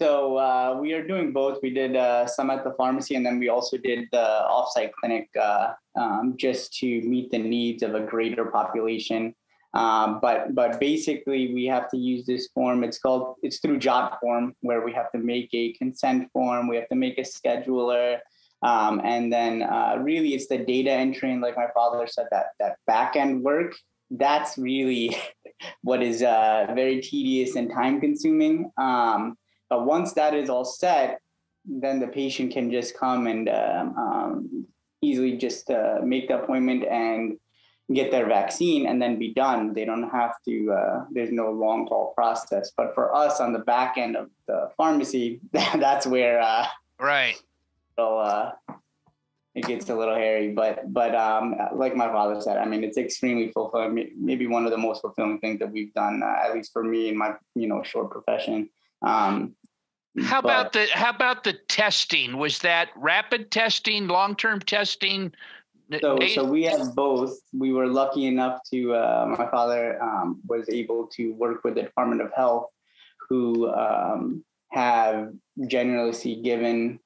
So 0.00 0.38
uh, 0.38 0.78
we 0.80 0.94
are 0.94 1.06
doing 1.06 1.30
both. 1.30 1.58
We 1.62 1.74
did 1.74 1.94
uh, 1.94 2.26
some 2.26 2.48
at 2.48 2.64
the 2.64 2.72
pharmacy, 2.72 3.16
and 3.16 3.26
then 3.26 3.38
we 3.38 3.50
also 3.50 3.76
did 3.76 4.08
the 4.12 4.46
offsite 4.48 4.92
clinic 4.98 5.28
uh, 5.38 5.74
um, 5.94 6.36
just 6.38 6.72
to 6.78 7.02
meet 7.02 7.30
the 7.30 7.38
needs 7.38 7.82
of 7.82 7.94
a 7.94 8.00
greater 8.00 8.46
population. 8.46 9.34
Um, 9.74 10.18
but 10.22 10.54
but 10.54 10.80
basically, 10.80 11.52
we 11.52 11.66
have 11.66 11.90
to 11.90 11.98
use 11.98 12.24
this 12.24 12.48
form. 12.54 12.82
It's 12.82 12.98
called 12.98 13.36
it's 13.42 13.58
through 13.58 13.78
JotForm, 13.78 14.54
where 14.62 14.80
we 14.82 14.94
have 14.94 15.12
to 15.12 15.18
make 15.18 15.50
a 15.52 15.74
consent 15.74 16.30
form. 16.32 16.66
We 16.66 16.76
have 16.76 16.88
to 16.88 16.96
make 16.96 17.18
a 17.18 17.22
scheduler. 17.22 18.20
Um, 18.62 19.02
and 19.04 19.30
then 19.30 19.62
uh, 19.62 19.96
really 20.00 20.32
it's 20.34 20.48
the 20.48 20.58
data 20.58 20.90
entry 20.90 21.32
and 21.32 21.40
like 21.40 21.56
my 21.56 21.68
father 21.74 22.06
said 22.06 22.26
that 22.30 22.48
that 22.58 22.76
back 22.86 23.16
end 23.16 23.42
work 23.42 23.72
that's 24.10 24.58
really 24.58 25.16
what 25.82 26.02
is 26.02 26.22
uh, 26.22 26.66
very 26.74 27.00
tedious 27.00 27.56
and 27.56 27.70
time 27.70 28.02
consuming 28.02 28.70
um, 28.76 29.38
but 29.70 29.86
once 29.86 30.12
that 30.12 30.34
is 30.34 30.50
all 30.50 30.64
set 30.64 31.20
then 31.64 32.00
the 32.00 32.06
patient 32.06 32.52
can 32.52 32.70
just 32.70 32.96
come 32.96 33.26
and 33.26 33.48
um, 33.48 33.98
um 33.98 34.66
easily 35.02 35.36
just 35.36 35.70
uh, 35.70 35.98
make 36.02 36.28
the 36.28 36.42
appointment 36.42 36.84
and 36.84 37.38
get 37.94 38.10
their 38.10 38.26
vaccine 38.26 38.86
and 38.86 39.00
then 39.00 39.18
be 39.18 39.32
done 39.34 39.72
they 39.72 39.84
don't 39.84 40.10
have 40.10 40.34
to 40.44 40.70
uh, 40.72 41.04
there's 41.10 41.32
no 41.32 41.50
long 41.50 41.86
haul 41.86 42.12
process 42.14 42.70
but 42.76 42.94
for 42.94 43.14
us 43.14 43.40
on 43.40 43.52
the 43.52 43.58
back 43.60 43.96
end 43.96 44.16
of 44.16 44.28
the 44.46 44.70
pharmacy 44.76 45.40
that's 45.52 46.06
where 46.06 46.40
uh, 46.40 46.66
right 46.98 47.40
so 47.96 48.18
uh, 48.18 48.52
it 49.54 49.64
gets 49.66 49.88
a 49.90 49.94
little 49.94 50.14
hairy. 50.14 50.52
But 50.52 50.92
but 50.92 51.14
um, 51.14 51.56
like 51.74 51.96
my 51.96 52.08
father 52.08 52.40
said, 52.40 52.56
I 52.56 52.64
mean, 52.64 52.84
it's 52.84 52.98
extremely 52.98 53.50
fulfilling. 53.50 54.12
Maybe 54.16 54.46
one 54.46 54.64
of 54.64 54.70
the 54.70 54.78
most 54.78 55.00
fulfilling 55.00 55.38
things 55.40 55.58
that 55.58 55.70
we've 55.70 55.92
done, 55.94 56.22
uh, 56.22 56.46
at 56.46 56.54
least 56.54 56.72
for 56.72 56.84
me 56.84 57.08
in 57.08 57.16
my 57.16 57.34
you 57.54 57.66
know 57.66 57.82
short 57.82 58.10
profession. 58.10 58.70
Um, 59.02 59.54
how 60.18 60.42
but, 60.42 60.48
about 60.48 60.72
the 60.72 60.86
how 60.92 61.10
about 61.10 61.44
the 61.44 61.54
testing? 61.68 62.36
Was 62.36 62.58
that 62.60 62.88
rapid 62.96 63.50
testing, 63.50 64.08
long 64.08 64.34
term 64.34 64.60
testing? 64.60 65.32
So, 66.00 66.18
so 66.34 66.44
we 66.44 66.64
have 66.64 66.94
both. 66.94 67.36
We 67.52 67.72
were 67.72 67.86
lucky 67.86 68.26
enough 68.26 68.60
to. 68.72 68.94
Uh, 68.94 69.34
my 69.38 69.48
father 69.50 70.02
um, 70.02 70.40
was 70.46 70.68
able 70.68 71.06
to 71.16 71.32
work 71.34 71.64
with 71.64 71.74
the 71.74 71.82
Department 71.82 72.22
of 72.22 72.32
Health, 72.34 72.66
who 73.28 73.68
um, 73.70 74.44
have 74.70 75.32
generously 75.66 76.36
given 76.36 76.98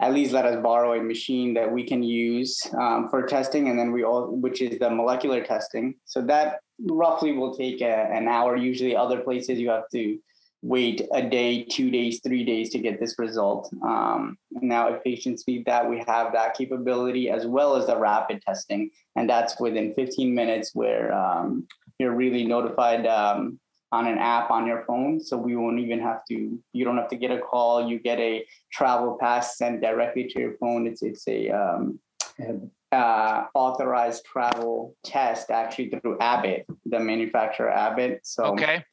at 0.00 0.14
least 0.14 0.32
let 0.32 0.46
us 0.46 0.60
borrow 0.62 0.98
a 0.98 1.02
machine 1.02 1.52
that 1.54 1.70
we 1.70 1.84
can 1.84 2.02
use 2.02 2.58
um, 2.78 3.08
for 3.08 3.26
testing 3.26 3.68
and 3.68 3.78
then 3.78 3.92
we 3.92 4.02
all 4.02 4.28
which 4.28 4.60
is 4.60 4.78
the 4.78 4.90
molecular 4.90 5.42
testing 5.42 5.94
so 6.04 6.22
that 6.22 6.60
roughly 6.88 7.32
will 7.32 7.54
take 7.54 7.80
a, 7.80 8.08
an 8.10 8.26
hour 8.26 8.56
usually 8.56 8.96
other 8.96 9.20
places 9.20 9.58
you 9.58 9.68
have 9.68 9.88
to 9.92 10.18
wait 10.62 11.08
a 11.12 11.22
day 11.22 11.64
two 11.64 11.90
days 11.90 12.20
three 12.22 12.44
days 12.44 12.70
to 12.70 12.78
get 12.78 13.00
this 13.00 13.18
result 13.18 13.72
um, 13.82 14.36
now 14.50 14.88
if 14.88 15.02
patients 15.02 15.46
need 15.46 15.64
that 15.64 15.88
we 15.88 15.98
have 16.06 16.32
that 16.32 16.54
capability 16.54 17.30
as 17.30 17.46
well 17.46 17.76
as 17.76 17.86
the 17.86 17.96
rapid 17.96 18.42
testing 18.42 18.90
and 19.16 19.28
that's 19.28 19.58
within 19.58 19.94
15 19.94 20.34
minutes 20.34 20.74
where 20.74 21.12
um, 21.14 21.66
you're 21.98 22.14
really 22.14 22.44
notified 22.44 23.06
um, 23.06 23.58
on 23.92 24.06
an 24.06 24.18
app 24.18 24.50
on 24.50 24.66
your 24.66 24.84
phone. 24.86 25.20
So 25.20 25.36
we 25.36 25.56
won't 25.56 25.80
even 25.80 26.00
have 26.00 26.24
to, 26.26 26.58
you 26.72 26.84
don't 26.84 26.96
have 26.96 27.08
to 27.08 27.16
get 27.16 27.30
a 27.30 27.38
call. 27.38 27.88
You 27.88 27.98
get 27.98 28.18
a 28.18 28.46
travel 28.72 29.18
pass 29.20 29.58
sent 29.58 29.80
directly 29.80 30.24
to 30.28 30.40
your 30.40 30.56
phone. 30.58 30.86
It's, 30.86 31.02
it's 31.02 31.26
a 31.26 31.50
um, 31.50 32.00
uh, 32.92 33.44
authorized 33.54 34.24
travel 34.24 34.94
test 35.04 35.50
actually 35.50 35.90
through 35.90 36.18
Abbott, 36.20 36.66
the 36.86 37.00
manufacturer 37.00 37.70
Abbott. 37.70 38.20
So, 38.22 38.44
okay. 38.44 38.84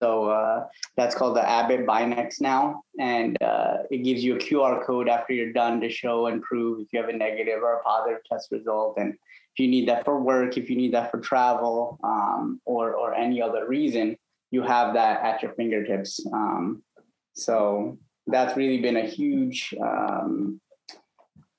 So 0.00 0.30
uh, 0.30 0.66
that's 0.96 1.14
called 1.14 1.36
the 1.36 1.48
Abbott 1.48 1.86
BinaxNOW. 1.86 2.80
And 2.98 3.40
uh, 3.42 3.78
it 3.90 3.98
gives 3.98 4.24
you 4.24 4.36
a 4.36 4.38
QR 4.38 4.84
code 4.84 5.08
after 5.08 5.32
you're 5.32 5.52
done 5.52 5.80
to 5.80 5.90
show 5.90 6.26
and 6.26 6.42
prove 6.42 6.80
if 6.80 6.88
you 6.92 7.00
have 7.00 7.10
a 7.10 7.16
negative 7.16 7.62
or 7.62 7.74
a 7.74 7.82
positive 7.82 8.20
test 8.24 8.50
result. 8.50 8.94
And 8.98 9.12
if 9.12 9.58
you 9.58 9.68
need 9.68 9.88
that 9.88 10.04
for 10.04 10.20
work, 10.20 10.56
if 10.56 10.70
you 10.70 10.76
need 10.76 10.94
that 10.94 11.10
for 11.10 11.20
travel, 11.20 11.98
um, 12.04 12.60
or 12.64 12.94
or 12.94 13.14
any 13.14 13.42
other 13.42 13.66
reason, 13.66 14.16
you 14.50 14.62
have 14.62 14.94
that 14.94 15.22
at 15.22 15.42
your 15.42 15.52
fingertips. 15.52 16.24
Um, 16.32 16.82
so 17.34 17.98
that's 18.26 18.56
really 18.56 18.80
been 18.80 18.96
a 18.96 19.06
huge, 19.06 19.74
um, 19.82 20.60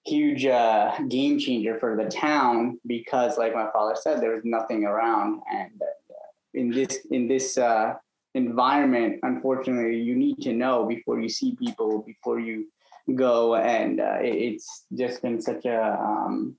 huge 0.05 0.45
uh, 0.45 0.97
game 1.09 1.37
changer 1.37 1.79
for 1.79 1.97
the 1.97 2.09
town 2.09 2.79
because, 2.87 3.37
like 3.37 3.53
my 3.53 3.69
father 3.71 3.95
said, 3.95 4.21
there 4.21 4.35
was 4.35 4.45
nothing 4.45 4.85
around, 4.85 5.41
and 5.51 5.81
uh, 5.81 6.13
in 6.53 6.69
this 6.69 6.99
in 7.11 7.27
this 7.27 7.57
uh, 7.57 7.93
environment, 8.33 9.19
unfortunately, 9.23 9.97
you 9.97 10.15
need 10.15 10.37
to 10.41 10.53
know 10.53 10.85
before 10.85 11.19
you 11.19 11.29
see 11.29 11.55
people, 11.55 11.99
before 11.99 12.39
you 12.39 12.67
go, 13.15 13.55
and 13.55 13.99
uh, 13.99 14.17
it's 14.21 14.85
just 14.95 15.21
been 15.21 15.41
such 15.41 15.65
a 15.65 15.99
um, 15.99 16.55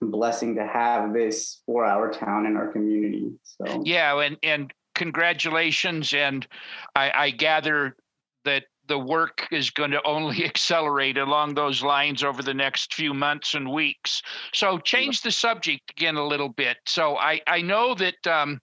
blessing 0.00 0.54
to 0.56 0.66
have 0.66 1.12
this 1.12 1.60
for 1.66 1.84
our 1.84 2.10
town 2.12 2.46
and 2.46 2.56
our 2.56 2.68
community. 2.68 3.30
So 3.42 3.82
yeah, 3.84 4.18
and 4.20 4.36
and 4.42 4.72
congratulations, 4.94 6.12
and 6.12 6.46
I, 6.94 7.10
I 7.14 7.30
gather 7.30 7.96
that 8.44 8.64
the 8.88 8.98
work 8.98 9.46
is 9.52 9.70
going 9.70 9.90
to 9.90 10.02
only 10.04 10.44
accelerate 10.46 11.18
along 11.18 11.54
those 11.54 11.82
lines 11.82 12.24
over 12.24 12.42
the 12.42 12.54
next 12.54 12.94
few 12.94 13.14
months 13.14 13.54
and 13.54 13.70
weeks. 13.70 14.22
So 14.52 14.78
change 14.78 15.20
the 15.22 15.30
subject 15.30 15.90
again 15.90 16.16
a 16.16 16.26
little 16.26 16.48
bit. 16.48 16.78
So 16.86 17.16
I 17.16 17.40
I 17.46 17.62
know 17.62 17.94
that. 17.94 18.26
Um, 18.26 18.60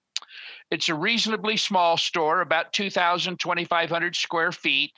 it's 0.72 0.90
a 0.90 0.96
reasonably 0.96 1.58
small 1.58 1.98
store, 1.98 2.42
about 2.42 2.74
2,000, 2.74 3.40
2,500 3.40 4.16
square 4.16 4.52
feet. 4.52 4.92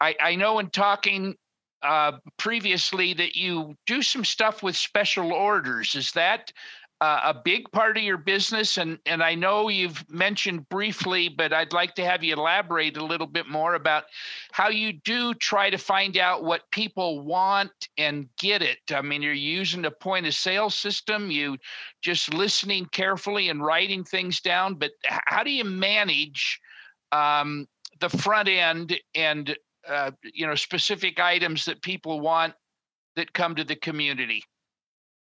I, 0.00 0.14
I 0.20 0.36
know 0.36 0.58
in 0.58 0.70
talking 0.70 1.36
uh, 1.82 2.12
previously 2.38 3.14
that 3.14 3.36
you 3.36 3.74
do 3.86 4.02
some 4.02 4.24
stuff 4.24 4.62
with 4.62 4.76
special 4.76 5.32
orders. 5.32 5.94
Is 5.94 6.12
that 6.12 6.52
uh, 7.00 7.20
a 7.24 7.34
big 7.34 7.70
part 7.72 7.96
of 7.96 8.02
your 8.02 8.18
business? 8.18 8.78
And 8.78 8.98
and 9.06 9.22
I 9.22 9.34
know 9.34 9.68
you've 9.68 10.04
mentioned 10.10 10.68
briefly, 10.68 11.28
but 11.28 11.52
I'd 11.52 11.72
like 11.72 11.94
to 11.96 12.04
have 12.04 12.22
you 12.22 12.34
elaborate 12.34 12.96
a 12.96 13.04
little 13.04 13.26
bit 13.26 13.48
more 13.48 13.74
about 13.74 14.04
how 14.52 14.68
you 14.68 14.92
do 14.92 15.34
try 15.34 15.70
to 15.70 15.78
find 15.78 16.16
out 16.16 16.44
what 16.44 16.70
people 16.70 17.20
want 17.20 17.88
and 17.98 18.28
get 18.38 18.62
it. 18.62 18.78
I 18.92 19.02
mean, 19.02 19.22
you're 19.22 19.32
using 19.32 19.84
a 19.84 19.90
point 19.90 20.26
of 20.26 20.34
sale 20.34 20.70
system. 20.70 21.30
You 21.30 21.56
just 22.02 22.34
listening 22.34 22.86
carefully 22.86 23.48
and 23.48 23.64
writing 23.64 24.04
things 24.04 24.40
down. 24.40 24.74
But 24.74 24.92
how 25.04 25.42
do 25.42 25.50
you 25.50 25.64
manage? 25.64 26.60
Um, 27.12 27.66
the 28.00 28.08
front 28.08 28.48
end 28.48 28.98
and 29.14 29.56
uh, 29.88 30.10
you 30.22 30.46
know 30.46 30.54
specific 30.54 31.20
items 31.20 31.64
that 31.64 31.80
people 31.82 32.20
want 32.20 32.54
that 33.16 33.32
come 33.32 33.54
to 33.54 33.64
the 33.64 33.76
community 33.76 34.42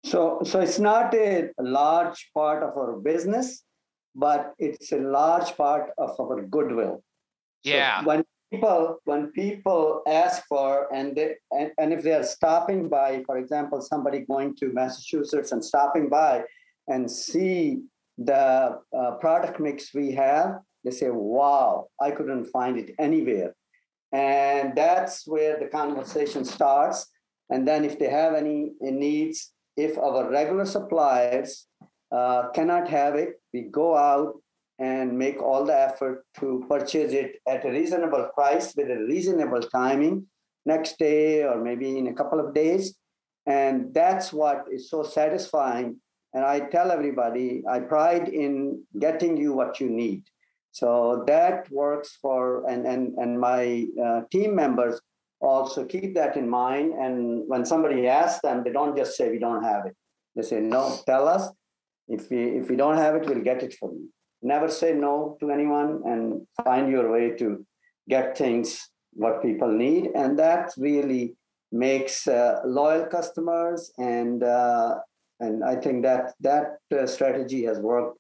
so 0.05 0.39
so 0.43 0.59
it's 0.59 0.79
not 0.79 1.13
a 1.15 1.49
large 1.59 2.29
part 2.33 2.63
of 2.63 2.77
our 2.77 2.93
business 2.97 3.63
but 4.15 4.53
it's 4.57 4.91
a 4.91 4.97
large 4.97 5.57
part 5.57 5.91
of 5.97 6.17
our 6.19 6.41
goodwill. 6.43 7.03
Yeah. 7.63 7.99
so 7.99 8.07
when 8.07 8.23
people 8.51 8.97
when 9.03 9.31
people 9.31 10.01
ask 10.07 10.45
for 10.47 10.87
and 10.93 11.15
they 11.15 11.35
and, 11.51 11.71
and 11.79 11.91
if 11.91 12.03
they 12.03 12.13
are 12.13 12.23
stopping 12.23 12.87
by 12.87 13.23
for 13.25 13.37
example 13.37 13.81
somebody 13.81 14.19
going 14.19 14.55
to 14.57 14.71
massachusetts 14.71 15.51
and 15.51 15.63
stopping 15.63 16.07
by 16.07 16.43
and 16.87 17.09
see 17.09 17.81
the 18.17 18.79
uh, 18.97 19.11
product 19.19 19.59
mix 19.59 19.93
we 19.93 20.11
have 20.11 20.59
they 20.83 20.91
say 20.91 21.09
wow 21.09 21.87
i 21.99 22.11
couldn't 22.11 22.45
find 22.45 22.77
it 22.77 22.95
anywhere. 22.99 23.53
And 24.11 24.73
that's 24.75 25.27
where 25.27 25.59
the 25.59 25.65
conversation 25.65 26.45
starts. 26.45 27.07
And 27.49 27.67
then 27.67 27.83
if 27.83 27.99
they 27.99 28.07
have 28.07 28.33
any 28.33 28.71
needs, 28.79 29.51
if 29.77 29.97
our 29.97 30.29
regular 30.29 30.65
suppliers 30.65 31.67
uh, 32.11 32.49
cannot 32.49 32.88
have 32.88 33.15
it, 33.15 33.41
we 33.53 33.61
go 33.63 33.95
out 33.95 34.35
and 34.79 35.17
make 35.17 35.41
all 35.41 35.65
the 35.65 35.77
effort 35.77 36.25
to 36.39 36.65
purchase 36.69 37.13
it 37.13 37.38
at 37.47 37.65
a 37.65 37.71
reasonable 37.71 38.29
price 38.33 38.75
with 38.75 38.89
a 38.89 39.05
reasonable 39.05 39.61
timing 39.61 40.25
next 40.65 40.99
day 40.99 41.43
or 41.43 41.61
maybe 41.61 41.97
in 41.97 42.07
a 42.07 42.13
couple 42.13 42.39
of 42.39 42.53
days. 42.53 42.95
And 43.45 43.93
that's 43.93 44.33
what 44.33 44.65
is 44.71 44.89
so 44.89 45.03
satisfying. 45.03 45.97
And 46.33 46.43
I 46.43 46.59
tell 46.59 46.91
everybody, 46.91 47.63
I 47.69 47.79
pride 47.79 48.27
in 48.27 48.83
getting 48.99 49.38
you 49.38 49.53
what 49.53 49.79
you 49.79 49.89
need. 49.89 50.23
So 50.71 51.23
that 51.27 51.71
works 51.71 52.17
for, 52.21 52.69
and, 52.69 52.85
and, 52.85 53.13
and 53.17 53.39
my 53.39 53.85
uh, 54.03 54.21
team 54.29 54.55
members 54.55 54.99
also 55.45 55.86
keep 55.86 56.15
that 56.15 56.36
in 56.36 56.49
mind. 56.49 56.93
And 56.93 57.43
when 57.47 57.65
somebody 57.65 58.08
asks 58.08 58.41
them, 58.41 58.63
they 58.63 58.71
don't 58.71 58.95
just 58.97 59.15
say, 59.17 59.29
we 59.29 59.39
don't 59.39 59.63
have 59.63 59.86
it. 59.86 59.95
They 60.36 60.41
say, 60.41 60.60
no, 60.60 60.97
tell 61.05 61.27
us. 61.27 61.49
If 62.08 62.29
we, 62.29 62.39
if 62.60 62.69
we 62.69 62.75
don't 62.75 62.97
have 62.97 63.15
it, 63.15 63.25
we'll 63.27 63.43
get 63.43 63.63
it 63.63 63.73
for 63.79 63.91
you. 63.91 64.10
Never 64.41 64.69
say 64.69 64.93
no 64.93 65.38
to 65.39 65.49
anyone 65.49 66.01
and 66.05 66.45
find 66.63 66.91
your 66.91 67.12
way 67.12 67.31
to 67.38 67.65
get 68.10 68.38
things 68.38 68.89
what 69.13 69.41
people 69.41 69.71
need. 69.71 70.12
And 70.15 70.38
that 70.38 70.71
really 70.77 71.36
makes 71.71 72.27
uh, 72.27 72.60
loyal 72.65 73.05
customers. 73.05 73.91
And, 73.97 74.43
uh, 74.43 74.95
and 75.39 75.63
I 75.63 75.75
think 75.75 76.03
that 76.03 76.34
that 76.41 76.77
uh, 76.95 77.05
strategy 77.08 77.63
has 77.65 77.79
worked 77.79 78.17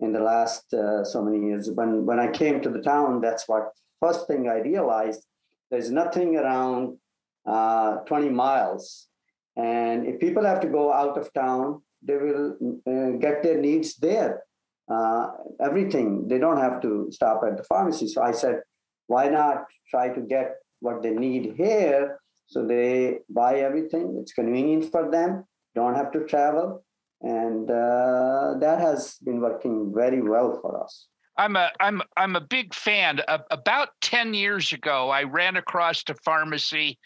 in 0.00 0.12
the 0.12 0.20
last 0.20 0.72
uh, 0.74 1.04
so 1.04 1.22
many 1.22 1.46
years. 1.46 1.70
When 1.70 2.04
when 2.04 2.18
I 2.18 2.28
came 2.30 2.60
to 2.62 2.70
the 2.70 2.82
town, 2.82 3.20
that's 3.20 3.48
what 3.48 3.70
first 4.00 4.26
thing 4.26 4.48
I 4.48 4.58
realized. 4.58 5.24
There's 5.70 5.90
nothing 5.90 6.36
around 6.36 6.98
uh, 7.46 7.96
20 8.06 8.30
miles, 8.30 9.08
and 9.56 10.06
if 10.06 10.20
people 10.20 10.44
have 10.44 10.60
to 10.60 10.68
go 10.68 10.92
out 10.92 11.16
of 11.18 11.32
town, 11.32 11.82
they 12.02 12.16
will 12.16 12.56
uh, 12.86 13.18
get 13.18 13.42
their 13.42 13.58
needs 13.58 13.96
there. 13.96 14.42
Uh, 14.88 15.28
everything 15.60 16.28
they 16.28 16.38
don't 16.38 16.58
have 16.58 16.80
to 16.80 17.08
stop 17.10 17.42
at 17.46 17.56
the 17.56 17.64
pharmacy. 17.64 18.06
So 18.06 18.22
I 18.22 18.30
said, 18.30 18.60
why 19.08 19.28
not 19.28 19.64
try 19.90 20.10
to 20.10 20.20
get 20.20 20.54
what 20.78 21.02
they 21.02 21.10
need 21.10 21.54
here? 21.56 22.20
So 22.46 22.64
they 22.64 23.18
buy 23.28 23.58
everything. 23.60 24.16
It's 24.20 24.32
convenient 24.32 24.92
for 24.92 25.10
them. 25.10 25.44
Don't 25.74 25.96
have 25.96 26.12
to 26.12 26.24
travel 26.26 26.84
and 27.22 27.70
uh, 27.70 28.54
that 28.60 28.78
has 28.80 29.16
been 29.24 29.40
working 29.40 29.92
very 29.94 30.20
well 30.20 30.58
for 30.60 30.82
us. 30.82 31.08
I'm 31.38 31.56
a 31.56 31.70
I'm 31.80 32.02
I'm 32.16 32.36
a 32.36 32.40
big 32.40 32.74
fan. 32.74 33.20
Uh, 33.28 33.38
about 33.50 33.88
ten 34.00 34.34
years 34.34 34.72
ago, 34.72 35.10
I 35.10 35.24
ran 35.24 35.56
across 35.56 36.02
a 36.08 36.14
pharmacy 36.24 36.98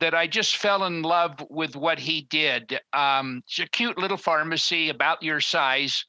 that 0.00 0.14
I 0.14 0.26
just 0.26 0.56
fell 0.56 0.84
in 0.84 1.02
love 1.02 1.44
with 1.50 1.76
what 1.76 1.98
he 1.98 2.22
did. 2.30 2.80
Um, 2.92 3.42
it's 3.46 3.58
a 3.58 3.66
cute 3.66 3.98
little 3.98 4.16
pharmacy 4.16 4.88
about 4.88 5.22
your 5.22 5.40
size, 5.40 6.04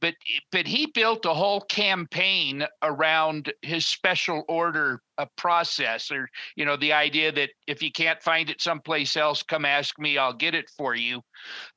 but 0.00 0.14
but 0.52 0.66
he 0.66 0.86
built 0.86 1.26
a 1.26 1.34
whole 1.34 1.60
campaign 1.62 2.64
around 2.82 3.52
his 3.62 3.84
special 3.84 4.44
order 4.48 5.02
uh, 5.18 5.26
process, 5.36 6.10
or 6.10 6.28
you 6.56 6.64
know 6.64 6.76
the 6.76 6.92
idea 6.92 7.30
that 7.32 7.50
if 7.66 7.82
you 7.82 7.92
can't 7.92 8.22
find 8.22 8.48
it 8.48 8.62
someplace 8.62 9.16
else, 9.16 9.42
come 9.42 9.64
ask 9.64 9.98
me, 9.98 10.16
I'll 10.16 10.32
get 10.32 10.54
it 10.54 10.70
for 10.78 10.94
you. 10.94 11.20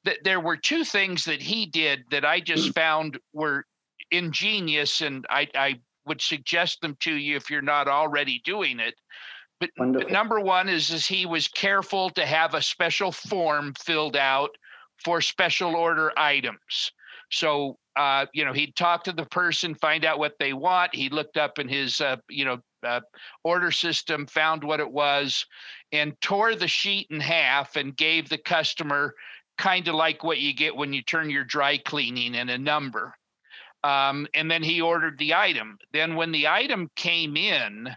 That 0.05 0.19
there 0.23 0.39
were 0.39 0.57
two 0.57 0.83
things 0.85 1.25
that 1.25 1.41
he 1.41 1.65
did 1.65 2.03
that 2.11 2.23
I 2.23 2.39
just 2.39 2.73
found 2.75 3.19
were 3.33 3.65
ingenious, 4.11 5.01
and 5.01 5.25
I 5.29 5.47
I 5.55 5.79
would 6.05 6.21
suggest 6.21 6.81
them 6.81 6.95
to 7.01 7.13
you 7.13 7.35
if 7.35 7.49
you're 7.49 7.61
not 7.61 7.87
already 7.87 8.41
doing 8.45 8.79
it. 8.79 8.95
But, 9.59 9.69
but, 9.77 10.11
number 10.11 10.39
one 10.39 10.67
is, 10.67 10.91
is 10.91 11.07
he 11.07 11.25
was 11.25 11.47
careful 11.47 12.09
to 12.11 12.25
have 12.25 12.53
a 12.53 12.61
special 12.61 13.11
form 13.11 13.73
filled 13.79 14.17
out 14.17 14.49
for 15.03 15.21
special 15.21 15.75
order 15.75 16.11
items. 16.17 16.91
So, 17.31 17.77
uh, 17.95 18.25
you 18.33 18.45
know, 18.45 18.53
he'd 18.53 18.75
talk 18.75 19.03
to 19.05 19.13
the 19.13 19.25
person, 19.25 19.73
find 19.75 20.05
out 20.05 20.19
what 20.19 20.35
they 20.39 20.53
want. 20.53 20.93
He 20.93 21.09
looked 21.09 21.37
up 21.37 21.57
in 21.57 21.67
his, 21.67 22.01
uh, 22.01 22.17
you 22.29 22.45
know, 22.45 22.59
uh, 22.85 23.01
order 23.43 23.71
system, 23.71 24.27
found 24.27 24.63
what 24.63 24.79
it 24.79 24.91
was, 24.91 25.45
and 25.91 26.19
tore 26.21 26.55
the 26.55 26.67
sheet 26.67 27.07
in 27.09 27.19
half 27.19 27.77
and 27.77 27.97
gave 27.97 28.29
the 28.29 28.37
customer 28.37 29.15
kind 29.57 29.87
of 29.87 29.95
like 29.95 30.23
what 30.23 30.39
you 30.39 30.53
get 30.53 30.75
when 30.75 30.93
you 30.93 31.01
turn 31.01 31.29
your 31.29 31.45
dry 31.45 31.77
cleaning 31.77 32.35
in 32.35 32.49
a 32.49 32.57
number. 32.57 33.15
Um, 33.85 34.27
and 34.33 34.49
then 34.49 34.63
he 34.63 34.81
ordered 34.81 35.19
the 35.19 35.35
item. 35.35 35.77
Then, 35.93 36.15
when 36.15 36.31
the 36.31 36.47
item 36.47 36.89
came 36.95 37.37
in, 37.37 37.95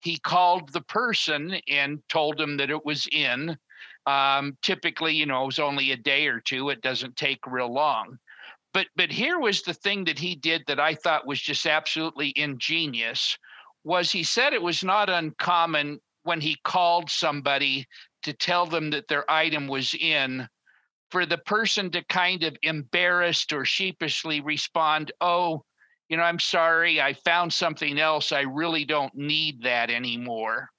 he 0.00 0.16
called 0.16 0.72
the 0.72 0.82
person 0.82 1.56
and 1.66 2.00
told 2.08 2.38
them 2.38 2.56
that 2.58 2.70
it 2.70 2.84
was 2.84 3.08
in. 3.10 3.58
Um, 4.06 4.56
typically, 4.62 5.12
you 5.14 5.26
know, 5.26 5.42
it 5.42 5.46
was 5.46 5.58
only 5.58 5.90
a 5.90 5.96
day 5.96 6.28
or 6.28 6.38
two. 6.38 6.70
It 6.70 6.82
doesn't 6.82 7.16
take 7.16 7.40
real 7.48 7.72
long. 7.72 8.16
But 8.72 8.86
but 8.94 9.10
here 9.10 9.40
was 9.40 9.62
the 9.62 9.74
thing 9.74 10.04
that 10.04 10.20
he 10.20 10.36
did 10.36 10.62
that 10.68 10.78
I 10.78 10.94
thought 10.94 11.26
was 11.26 11.40
just 11.40 11.66
absolutely 11.66 12.32
ingenious. 12.36 13.36
Was 13.82 14.12
he 14.12 14.22
said 14.22 14.52
it 14.52 14.62
was 14.62 14.84
not 14.84 15.10
uncommon 15.10 15.98
when 16.22 16.40
he 16.40 16.58
called 16.62 17.10
somebody 17.10 17.88
to 18.22 18.32
tell 18.32 18.66
them 18.66 18.90
that 18.90 19.08
their 19.08 19.28
item 19.28 19.66
was 19.66 19.94
in 19.94 20.48
for 21.14 21.24
the 21.24 21.38
person 21.38 21.92
to 21.92 22.02
kind 22.06 22.42
of 22.42 22.56
embarrassed 22.62 23.52
or 23.52 23.64
sheepishly 23.64 24.40
respond, 24.40 25.12
"Oh, 25.20 25.64
you 26.08 26.16
know, 26.16 26.24
I'm 26.24 26.40
sorry, 26.40 27.00
I 27.00 27.12
found 27.12 27.52
something 27.52 28.00
else. 28.00 28.32
I 28.32 28.40
really 28.40 28.84
don't 28.84 29.14
need 29.14 29.62
that 29.62 29.90
anymore." 29.90 30.70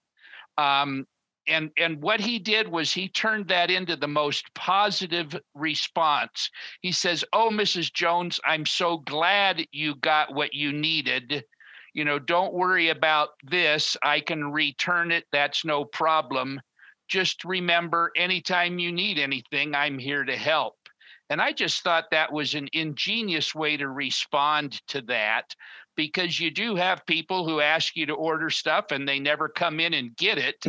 Um, 0.58 1.08
and 1.48 1.71
and 1.78 2.02
what 2.02 2.19
he 2.19 2.38
did 2.38 2.67
was 2.67 2.91
he 2.91 3.08
turned 3.08 3.48
that 3.48 3.71
into 3.71 3.95
the 3.95 4.10
most 4.10 4.54
positive 4.56 5.39
response. 5.54 6.50
He 6.82 6.91
says, 6.91 7.24
"Oh, 7.32 7.50
Mrs. 7.50 7.93
Jones, 7.93 8.38
I'm 8.43 8.65
so 8.65 8.98
glad 8.98 9.65
you 9.71 9.95
got 9.95 10.34
what 10.34 10.54
you 10.54 10.74
needed. 10.74 11.45
You 11.93 12.04
know, 12.04 12.19
don't 12.19 12.54
worry 12.54 12.89
about 12.89 13.30
this. 13.41 13.95
I 14.04 14.19
can 14.19 14.52
return 14.52 15.12
it. 15.12 15.28
That's 15.32 15.63
no 15.63 15.86
problem." 15.86 16.60
Just 17.07 17.43
remember 17.45 18.11
anytime 18.15 18.79
you 18.79 18.91
need 18.91 19.19
anything, 19.19 19.75
I'm 19.75 19.97
here 19.99 20.23
to 20.23 20.35
help. 20.35 20.75
And 21.29 21.41
I 21.41 21.51
just 21.51 21.83
thought 21.83 22.11
that 22.11 22.31
was 22.31 22.53
an 22.53 22.69
ingenious 22.73 23.55
way 23.55 23.77
to 23.77 23.89
respond 23.89 24.81
to 24.89 25.01
that 25.03 25.55
because 25.95 26.39
you 26.39 26.51
do 26.51 26.75
have 26.75 27.05
people 27.05 27.47
who 27.47 27.61
ask 27.61 27.95
you 27.95 28.05
to 28.05 28.13
order 28.13 28.49
stuff 28.49 28.91
and 28.91 29.07
they 29.07 29.19
never 29.19 29.49
come 29.49 29.79
in 29.79 29.93
and 29.93 30.15
get 30.17 30.37
it. 30.37 30.63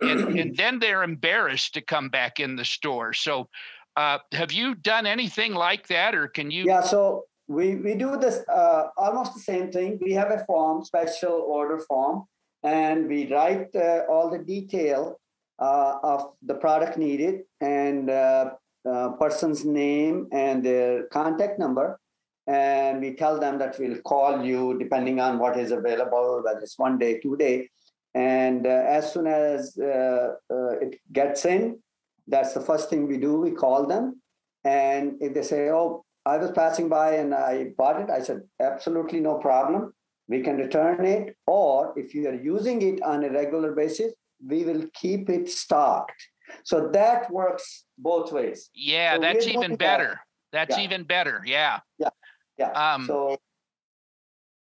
And, 0.00 0.38
and 0.38 0.56
then 0.56 0.78
they're 0.78 1.02
embarrassed 1.02 1.74
to 1.74 1.80
come 1.80 2.08
back 2.10 2.38
in 2.38 2.54
the 2.54 2.64
store. 2.64 3.12
So, 3.12 3.48
uh, 3.96 4.18
have 4.32 4.52
you 4.52 4.76
done 4.76 5.06
anything 5.06 5.54
like 5.54 5.88
that 5.88 6.14
or 6.14 6.28
can 6.28 6.52
you? 6.52 6.64
Yeah, 6.64 6.82
so 6.82 7.24
we, 7.48 7.74
we 7.74 7.94
do 7.94 8.16
this 8.16 8.46
uh, 8.48 8.88
almost 8.96 9.34
the 9.34 9.40
same 9.40 9.72
thing. 9.72 9.98
We 10.00 10.12
have 10.12 10.30
a 10.30 10.44
form, 10.44 10.84
special 10.84 11.32
order 11.32 11.80
form, 11.88 12.24
and 12.62 13.08
we 13.08 13.32
write 13.32 13.74
uh, 13.74 14.02
all 14.08 14.30
the 14.30 14.38
detail 14.38 15.18
of 15.58 16.32
the 16.42 16.54
product 16.54 16.98
needed 16.98 17.42
and 17.60 18.10
uh, 18.10 18.50
uh, 18.88 19.10
person's 19.10 19.64
name 19.64 20.28
and 20.32 20.64
their 20.64 21.04
contact 21.08 21.58
number. 21.58 21.98
And 22.46 23.00
we 23.00 23.14
tell 23.14 23.38
them 23.38 23.58
that 23.58 23.78
we'll 23.78 23.98
call 23.98 24.42
you 24.42 24.78
depending 24.78 25.20
on 25.20 25.38
what 25.38 25.58
is 25.58 25.70
available, 25.70 26.42
whether 26.44 26.60
it's 26.60 26.78
one 26.78 26.98
day, 26.98 27.18
two 27.18 27.36
day. 27.36 27.68
And 28.14 28.66
uh, 28.66 28.70
as 28.70 29.12
soon 29.12 29.26
as 29.26 29.76
uh, 29.76 30.34
uh, 30.50 30.70
it 30.80 30.98
gets 31.12 31.44
in, 31.44 31.78
that's 32.26 32.54
the 32.54 32.60
first 32.60 32.88
thing 32.88 33.06
we 33.06 33.18
do. 33.18 33.36
We 33.36 33.50
call 33.50 33.86
them. 33.86 34.22
And 34.64 35.16
if 35.20 35.34
they 35.34 35.42
say, 35.42 35.68
oh, 35.70 36.04
I 36.24 36.38
was 36.38 36.50
passing 36.52 36.88
by 36.88 37.16
and 37.16 37.34
I 37.34 37.72
bought 37.76 38.00
it, 38.00 38.10
I 38.10 38.22
said, 38.22 38.42
absolutely 38.60 39.20
no 39.20 39.34
problem. 39.36 39.92
We 40.28 40.40
can 40.40 40.56
return 40.56 41.04
it. 41.04 41.36
Or 41.46 41.92
if 41.96 42.14
you 42.14 42.28
are 42.28 42.34
using 42.34 42.82
it 42.82 43.02
on 43.02 43.24
a 43.24 43.30
regular 43.30 43.72
basis, 43.72 44.12
we 44.44 44.64
will 44.64 44.86
keep 44.94 45.28
it 45.30 45.48
stocked. 45.50 46.28
So 46.64 46.88
that 46.92 47.30
works 47.30 47.84
both 47.98 48.32
ways. 48.32 48.70
Yeah, 48.74 49.16
so 49.16 49.20
that's 49.20 49.46
even 49.46 49.76
better. 49.76 50.20
That. 50.52 50.68
That's 50.68 50.78
yeah. 50.78 50.84
even 50.84 51.04
better. 51.04 51.42
Yeah. 51.44 51.80
Yeah. 51.98 52.08
Yeah. 52.56 52.70
Um, 52.72 53.06
so 53.06 53.36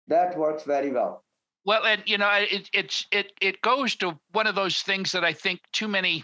that 0.07 0.37
works 0.37 0.63
very 0.63 0.91
well. 0.91 1.23
Well, 1.65 1.85
and 1.85 2.03
you 2.05 2.17
know, 2.17 2.29
it 2.31 2.69
it's 2.73 3.05
it 3.11 3.31
it 3.41 3.61
goes 3.61 3.95
to 3.97 4.19
one 4.31 4.47
of 4.47 4.55
those 4.55 4.81
things 4.81 5.11
that 5.13 5.23
I 5.23 5.33
think 5.33 5.61
too 5.73 5.87
many 5.87 6.23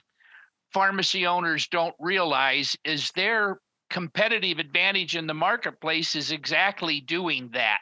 pharmacy 0.74 1.26
owners 1.26 1.68
don't 1.68 1.96
realize 2.00 2.76
is 2.86 3.12
their 3.16 3.60
competitive 3.90 4.60
advantage 4.60 5.16
in 5.16 5.28
the 5.28 5.34
marketplace 5.34 6.16
is 6.16 6.32
exactly 6.32 7.02
doing 7.02 7.50
that. 7.54 7.82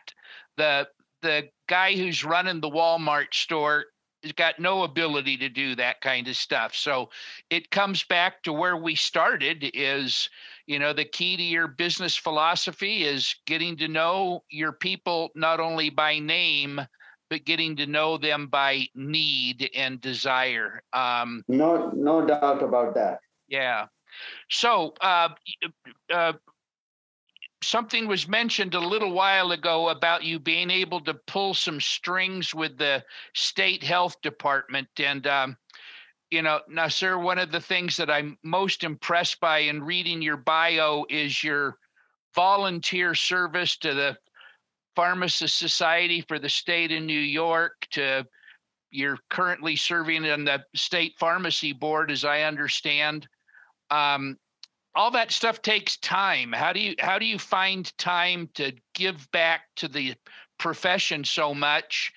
The 0.57 0.87
the 1.21 1.49
guy 1.67 1.95
who's 1.95 2.23
running 2.23 2.61
the 2.61 2.69
Walmart 2.69 3.33
store 3.33 3.85
has 4.23 4.31
got 4.33 4.59
no 4.59 4.83
ability 4.83 5.37
to 5.37 5.49
do 5.49 5.75
that 5.75 6.01
kind 6.01 6.27
of 6.27 6.35
stuff. 6.35 6.75
So 6.75 7.09
it 7.49 7.71
comes 7.71 8.03
back 8.03 8.43
to 8.43 8.53
where 8.53 8.77
we 8.77 8.95
started 8.95 9.71
is, 9.73 10.29
you 10.65 10.79
know, 10.79 10.93
the 10.93 11.05
key 11.05 11.37
to 11.37 11.43
your 11.43 11.67
business 11.67 12.15
philosophy 12.15 13.03
is 13.03 13.35
getting 13.45 13.77
to 13.77 13.87
know 13.87 14.43
your 14.49 14.73
people 14.73 15.29
not 15.35 15.59
only 15.59 15.89
by 15.89 16.19
name, 16.19 16.81
but 17.29 17.45
getting 17.45 17.75
to 17.77 17.85
know 17.85 18.17
them 18.17 18.47
by 18.47 18.87
need 18.95 19.69
and 19.75 20.01
desire. 20.01 20.81
Um, 20.93 21.43
no, 21.47 21.91
no 21.95 22.25
doubt 22.25 22.63
about 22.63 22.95
that. 22.95 23.19
Yeah. 23.47 23.85
So, 24.49 24.93
uh, 25.01 25.29
uh, 26.13 26.33
something 27.61 28.07
was 28.07 28.27
mentioned 28.27 28.73
a 28.73 28.79
little 28.79 29.11
while 29.11 29.51
ago 29.51 29.89
about 29.89 30.23
you 30.23 30.39
being 30.39 30.69
able 30.69 31.01
to 31.01 31.13
pull 31.13 31.53
some 31.53 31.81
strings 31.81 32.53
with 32.53 32.77
the 32.77 33.03
state 33.33 33.83
health 33.83 34.21
department. 34.21 34.87
And 34.97 35.27
um, 35.27 35.57
you 36.31 36.41
know 36.41 36.61
now 36.67 36.87
sir 36.87 37.17
one 37.17 37.39
of 37.39 37.51
the 37.51 37.59
things 37.59 37.97
that 37.97 38.09
i'm 38.09 38.37
most 38.43 38.83
impressed 38.83 39.39
by 39.39 39.59
in 39.59 39.81
reading 39.81 40.21
your 40.21 40.37
bio 40.37 41.05
is 41.09 41.43
your 41.43 41.77
volunteer 42.35 43.15
service 43.15 43.77
to 43.77 43.93
the 43.93 44.15
pharmacist 44.95 45.57
society 45.57 46.21
for 46.27 46.37
the 46.37 46.49
state 46.49 46.91
of 46.91 47.01
new 47.01 47.19
york 47.19 47.73
to 47.89 48.23
you're 48.91 49.17
currently 49.29 49.75
serving 49.75 50.29
on 50.29 50.43
the 50.43 50.63
state 50.75 51.13
pharmacy 51.19 51.73
board 51.73 52.11
as 52.11 52.25
i 52.25 52.41
understand. 52.41 53.27
Um, 53.91 54.37
all 54.95 55.11
that 55.11 55.31
stuff 55.31 55.61
takes 55.61 55.97
time. 55.97 56.51
How 56.53 56.73
do 56.73 56.79
you 56.79 56.95
how 56.99 57.19
do 57.19 57.25
you 57.25 57.39
find 57.39 57.95
time 57.97 58.49
to 58.55 58.73
give 58.93 59.29
back 59.31 59.61
to 59.77 59.87
the 59.87 60.15
profession 60.57 61.23
so 61.23 61.53
much, 61.53 62.11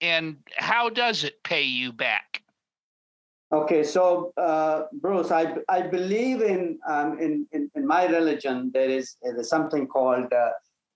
and 0.00 0.36
how 0.56 0.90
does 0.90 1.24
it 1.24 1.42
pay 1.42 1.62
you 1.62 1.92
back? 1.92 2.42
Okay, 3.52 3.82
so 3.82 4.32
uh, 4.36 4.84
Bruce, 4.92 5.30
I 5.30 5.56
I 5.68 5.82
believe 5.82 6.40
in 6.40 6.78
um, 6.88 7.18
in, 7.18 7.46
in, 7.52 7.70
in 7.74 7.86
my 7.86 8.06
religion 8.06 8.70
there 8.72 8.88
is 8.88 9.16
there 9.22 9.38
is 9.38 9.48
something 9.48 9.86
called 9.86 10.32
uh, 10.32 10.50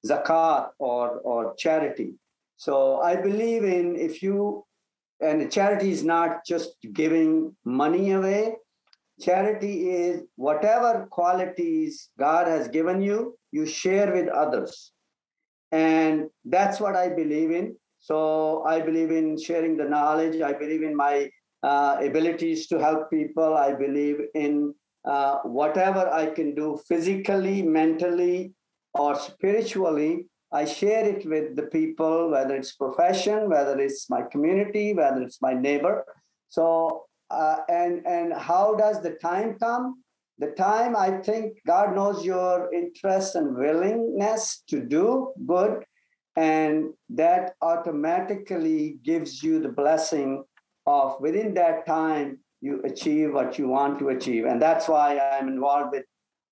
zakat 0.07 0.71
or 0.79 1.19
or 1.21 1.55
charity. 1.57 2.15
So 2.57 3.01
I 3.01 3.17
believe 3.17 3.65
in 3.65 3.97
if 3.97 4.23
you 4.23 4.65
and 5.21 5.51
charity 5.51 5.91
is 5.91 6.05
not 6.05 6.45
just 6.47 6.77
giving 6.93 7.57
money 7.65 8.13
away, 8.13 8.55
Charity 9.21 9.91
is 9.91 10.23
whatever 10.37 11.07
qualities 11.11 12.11
God 12.19 12.49
has 12.49 12.69
given 12.69 13.01
you, 13.01 13.39
you 13.53 13.67
share 13.67 14.13
with 14.13 14.29
others. 14.29 14.93
And 15.71 16.29
that's 16.45 16.81
what 16.81 16.97
I 16.97 17.09
believe 17.09 17.51
in. 17.51 17.77
So 18.01 18.65
I 18.65 18.81
believe 18.81 19.11
in 19.11 19.39
sharing 19.41 19.77
the 19.77 19.85
knowledge. 19.85 20.41
I 20.41 20.53
believe 20.53 20.83
in 20.83 20.95
my 20.95 21.31
uh, 21.63 21.97
abilities 22.01 22.67
to 22.69 22.79
help 22.79 23.11
people. 23.11 23.55
I 23.55 23.73
believe 23.73 24.21
in 24.35 24.75
uh, 25.05 25.39
whatever 25.45 26.09
I 26.11 26.27
can 26.27 26.55
do 26.55 26.81
physically, 26.89 27.63
mentally, 27.63 28.53
or 28.95 29.15
spiritually. 29.17 30.27
I 30.53 30.65
share 30.65 31.05
it 31.05 31.27
with 31.27 31.57
the 31.57 31.65
people, 31.65 32.31
whether 32.31 32.55
it's 32.55 32.73
profession, 32.73 33.49
whether 33.49 33.79
it's 33.81 34.09
my 34.09 34.23
community, 34.31 34.95
whether 34.95 35.23
it's 35.23 35.43
my 35.43 35.53
neighbor. 35.53 36.05
So 36.49 37.07
uh, 37.31 37.59
and 37.69 38.07
and 38.07 38.33
how 38.33 38.75
does 38.75 39.03
the 39.03 39.13
time 39.23 39.59
come? 39.59 40.03
The 40.39 40.51
time 40.51 40.97
i 40.97 41.11
think 41.19 41.59
god 41.65 41.95
knows 41.95 42.25
your 42.25 42.73
interest 42.75 43.37
and 43.37 43.57
willingness 43.57 44.65
to 44.67 44.81
do 44.81 45.33
good 45.47 45.85
and 46.37 46.93
that 47.11 47.55
automatically 47.63 48.99
gives 49.05 49.43
you 49.43 49.61
the 49.61 49.69
blessing 49.69 50.43
of 50.87 51.21
within 51.21 51.55
that 51.55 51.87
time 51.87 52.39
you 52.61 52.81
achieve 52.83 53.33
what 53.33 53.59
you 53.59 53.69
want 53.69 53.99
to 53.99 54.09
achieve. 54.09 54.47
And 54.47 54.61
that's 54.61 54.89
why 54.89 55.19
i'm 55.19 55.49
involved 55.49 55.93
with 55.93 56.05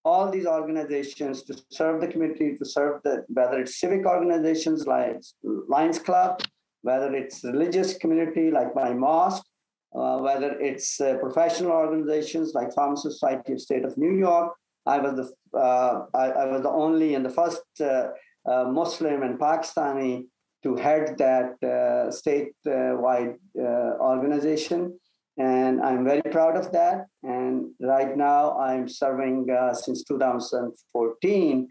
all 0.05 0.31
these 0.31 0.47
organizations 0.47 1.43
to 1.45 1.61
serve 1.71 2.01
the 2.01 2.09
community 2.09 2.57
to 2.57 2.65
serve 2.65 3.03
the 3.05 3.25
whether 3.29 3.61
it's 3.61 3.81
civic 3.81 4.05
organizations 4.05 4.87
like 4.87 5.21
lions 5.69 5.99
club 5.99 6.43
whether 6.83 7.15
it's 7.15 7.45
religious 7.45 7.97
community 7.99 8.51
like 8.51 8.75
my 8.75 8.93
mosque 8.93 9.45
uh, 9.95 10.19
whether 10.19 10.59
it's 10.59 11.01
uh, 11.01 11.17
professional 11.19 11.73
organizations 11.73 12.55
like 12.55 12.75
Pharmacy 12.75 13.11
Society 13.11 13.53
of 13.53 13.61
State 13.61 13.85
of 13.85 13.97
New 13.99 14.17
York. 14.17 14.55
I 14.87 14.99
was 14.99 15.15
the 15.15 15.59
uh, 15.59 16.07
I, 16.15 16.31
I, 16.31 16.47
was 16.47 16.63
the 16.63 16.71
only 16.71 17.15
and 17.15 17.25
the 17.25 17.31
first 17.31 17.63
uh, 17.81 18.09
uh, 18.51 18.65
Muslim 18.65 19.23
and 19.23 19.39
Pakistani 19.39 20.25
to 20.63 20.77
head 20.77 21.17
that 21.19 21.55
uh, 21.63 22.11
statewide 22.11 23.37
organization. 24.01 24.99
And 25.39 25.81
I'm 25.81 26.05
very 26.05 26.23
proud 26.23 26.57
of 26.57 26.73
that. 26.73 27.07
And 27.23 27.73
right 27.81 28.17
now, 28.17 28.59
I'm 28.59 28.89
serving 28.89 29.47
since 29.75 30.05
2014. 30.05 31.69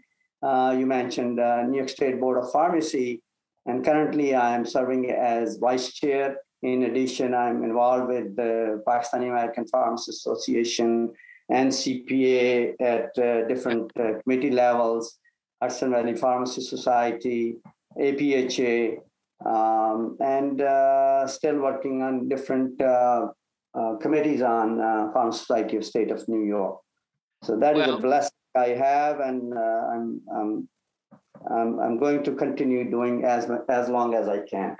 you 0.78 0.86
mentioned 0.86 1.36
New 1.36 1.76
York 1.76 1.88
State 1.88 2.20
Board 2.20 2.38
of 2.38 2.50
Pharmacy. 2.52 3.22
And 3.66 3.84
currently, 3.84 4.34
I'm 4.34 4.66
serving 4.66 5.10
as 5.10 5.56
vice 5.56 5.92
chair. 5.92 6.36
In 6.62 6.84
addition, 6.84 7.34
I'm 7.34 7.64
involved 7.64 8.08
with 8.08 8.36
the 8.36 8.82
Pakistani 8.86 9.28
American 9.28 9.66
Pharmacists 9.66 10.24
Association 10.26 11.12
and 11.50 11.70
CPA 11.70 12.74
at 12.80 13.18
uh, 13.18 13.48
different 13.48 13.90
uh, 13.98 14.20
committee 14.22 14.50
levels, 14.50 15.18
Hudson 15.60 15.90
Valley 15.90 16.14
Pharmacy 16.14 16.60
Society, 16.60 17.56
APHA, 17.98 18.98
um, 19.44 20.16
and 20.20 20.60
uh, 20.60 21.26
still 21.26 21.58
working 21.58 22.02
on 22.02 22.28
different 22.28 22.80
uh, 22.80 23.26
uh, 23.74 23.96
committees 23.96 24.40
on 24.42 24.80
uh, 24.80 25.10
Pharmacy 25.12 25.38
Society 25.38 25.76
of 25.76 25.84
State 25.84 26.10
of 26.10 26.26
New 26.28 26.44
York. 26.44 26.78
So 27.42 27.58
that 27.58 27.76
is 27.76 27.88
a 27.88 27.96
blessing 27.96 28.30
I 28.56 28.68
have, 28.68 29.18
and 29.18 29.52
I'm, 29.52 30.20
I'm, 30.32 30.68
I'm, 31.50 31.80
I'm 31.80 31.98
going 31.98 32.22
to 32.22 32.32
continue 32.36 32.88
doing 32.88 33.24
as, 33.24 33.50
as 33.68 33.88
long 33.88 34.14
as 34.14 34.28
I 34.28 34.40
can. 34.48 34.76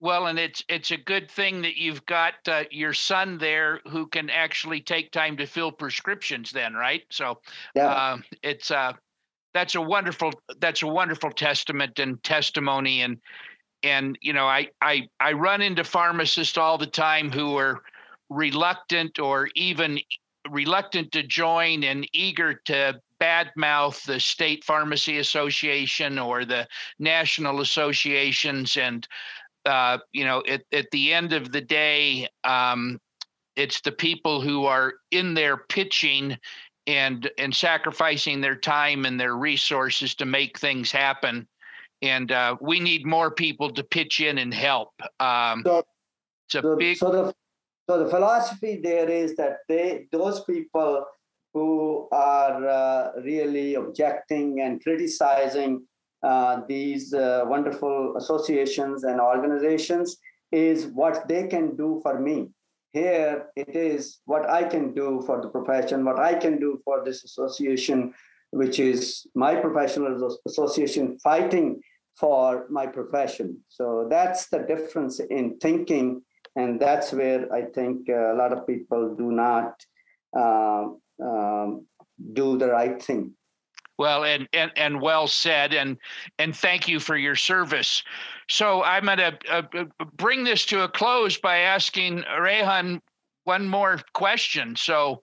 Well, 0.00 0.28
and 0.28 0.38
it's 0.38 0.64
it's 0.68 0.92
a 0.92 0.96
good 0.96 1.30
thing 1.30 1.60
that 1.62 1.76
you've 1.76 2.04
got 2.06 2.34
uh, 2.48 2.64
your 2.70 2.94
son 2.94 3.36
there 3.36 3.80
who 3.88 4.06
can 4.06 4.30
actually 4.30 4.80
take 4.80 5.12
time 5.12 5.36
to 5.36 5.46
fill 5.46 5.70
prescriptions. 5.70 6.50
Then, 6.50 6.72
right? 6.72 7.02
So, 7.10 7.40
yeah, 7.74 7.88
uh, 7.88 8.18
it's 8.42 8.70
uh, 8.70 8.94
that's 9.52 9.74
a 9.74 9.80
wonderful 9.80 10.32
that's 10.58 10.82
a 10.82 10.86
wonderful 10.86 11.30
testament 11.30 11.98
and 11.98 12.22
testimony. 12.22 13.02
And 13.02 13.18
and 13.82 14.18
you 14.22 14.32
know, 14.32 14.46
I 14.46 14.68
I 14.80 15.06
I 15.20 15.32
run 15.32 15.60
into 15.60 15.84
pharmacists 15.84 16.56
all 16.56 16.78
the 16.78 16.86
time 16.86 17.30
who 17.30 17.56
are 17.56 17.82
reluctant 18.30 19.18
or 19.18 19.50
even 19.54 19.98
reluctant 20.48 21.12
to 21.12 21.22
join 21.22 21.84
and 21.84 22.08
eager 22.14 22.54
to 22.54 22.98
badmouth 23.20 24.02
the 24.06 24.18
state 24.18 24.64
pharmacy 24.64 25.18
association 25.18 26.18
or 26.18 26.46
the 26.46 26.66
national 26.98 27.60
associations 27.60 28.78
and 28.78 29.06
uh, 29.66 29.98
you 30.12 30.24
know, 30.24 30.42
at, 30.48 30.62
at 30.72 30.86
the 30.92 31.12
end 31.12 31.32
of 31.32 31.52
the 31.52 31.60
day, 31.60 32.28
um, 32.44 32.98
it's 33.56 33.80
the 33.80 33.92
people 33.92 34.40
who 34.40 34.64
are 34.64 34.94
in 35.10 35.34
there 35.34 35.56
pitching 35.56 36.36
and 36.86 37.30
and 37.38 37.54
sacrificing 37.54 38.40
their 38.40 38.56
time 38.56 39.04
and 39.04 39.20
their 39.20 39.36
resources 39.36 40.14
to 40.16 40.24
make 40.24 40.58
things 40.58 40.90
happen. 40.90 41.46
And 42.02 42.32
uh, 42.32 42.56
we 42.60 42.80
need 42.80 43.04
more 43.04 43.30
people 43.30 43.70
to 43.72 43.84
pitch 43.84 44.20
in 44.20 44.38
and 44.38 44.54
help. 44.54 44.90
Um, 45.20 45.62
so, 45.66 45.84
it's 46.46 46.54
a 46.54 46.76
big. 46.76 46.96
So 46.96 47.10
the, 47.12 47.34
so 47.88 48.04
the 48.04 48.10
philosophy 48.10 48.80
there 48.82 49.08
is 49.08 49.36
that 49.36 49.58
they 49.68 50.06
those 50.10 50.42
people 50.44 51.04
who 51.52 52.08
are 52.12 52.66
uh, 52.66 53.10
really 53.22 53.74
objecting 53.74 54.60
and 54.60 54.82
criticizing 54.82 55.86
uh, 56.22 56.60
these 56.68 57.14
uh, 57.14 57.44
wonderful 57.46 58.16
associations 58.16 59.04
and 59.04 59.20
organizations 59.20 60.16
is 60.52 60.86
what 60.88 61.26
they 61.28 61.46
can 61.46 61.76
do 61.76 62.00
for 62.02 62.18
me. 62.18 62.48
Here 62.92 63.46
it 63.56 63.76
is 63.76 64.18
what 64.24 64.48
I 64.50 64.64
can 64.64 64.94
do 64.94 65.22
for 65.24 65.40
the 65.40 65.48
profession, 65.48 66.04
what 66.04 66.18
I 66.18 66.34
can 66.34 66.58
do 66.58 66.80
for 66.84 67.04
this 67.04 67.24
association, 67.24 68.12
which 68.50 68.80
is 68.80 69.26
my 69.34 69.54
professional 69.54 70.38
association 70.46 71.18
fighting 71.20 71.80
for 72.16 72.66
my 72.68 72.86
profession. 72.86 73.58
So 73.68 74.06
that's 74.10 74.48
the 74.48 74.58
difference 74.58 75.20
in 75.20 75.58
thinking. 75.58 76.22
And 76.56 76.80
that's 76.80 77.12
where 77.12 77.50
I 77.52 77.62
think 77.62 78.10
uh, 78.10 78.34
a 78.34 78.36
lot 78.36 78.52
of 78.52 78.66
people 78.66 79.14
do 79.14 79.30
not 79.30 79.80
uh, 80.36 80.88
um, 81.22 81.86
do 82.32 82.58
the 82.58 82.68
right 82.68 83.00
thing. 83.00 83.34
Well, 84.00 84.24
and, 84.24 84.48
and 84.54 84.72
and 84.76 85.02
well 85.02 85.26
said, 85.26 85.74
and 85.74 85.98
and 86.38 86.56
thank 86.56 86.88
you 86.88 86.98
for 86.98 87.18
your 87.18 87.36
service. 87.36 88.02
So 88.48 88.82
I'm 88.82 89.04
going 89.04 89.18
to 89.18 89.38
uh, 89.50 89.62
uh, 89.74 90.04
bring 90.14 90.42
this 90.42 90.64
to 90.66 90.84
a 90.84 90.88
close 90.88 91.36
by 91.36 91.58
asking 91.58 92.24
Rehan 92.40 93.02
one 93.44 93.68
more 93.68 94.00
question. 94.14 94.74
So, 94.74 95.20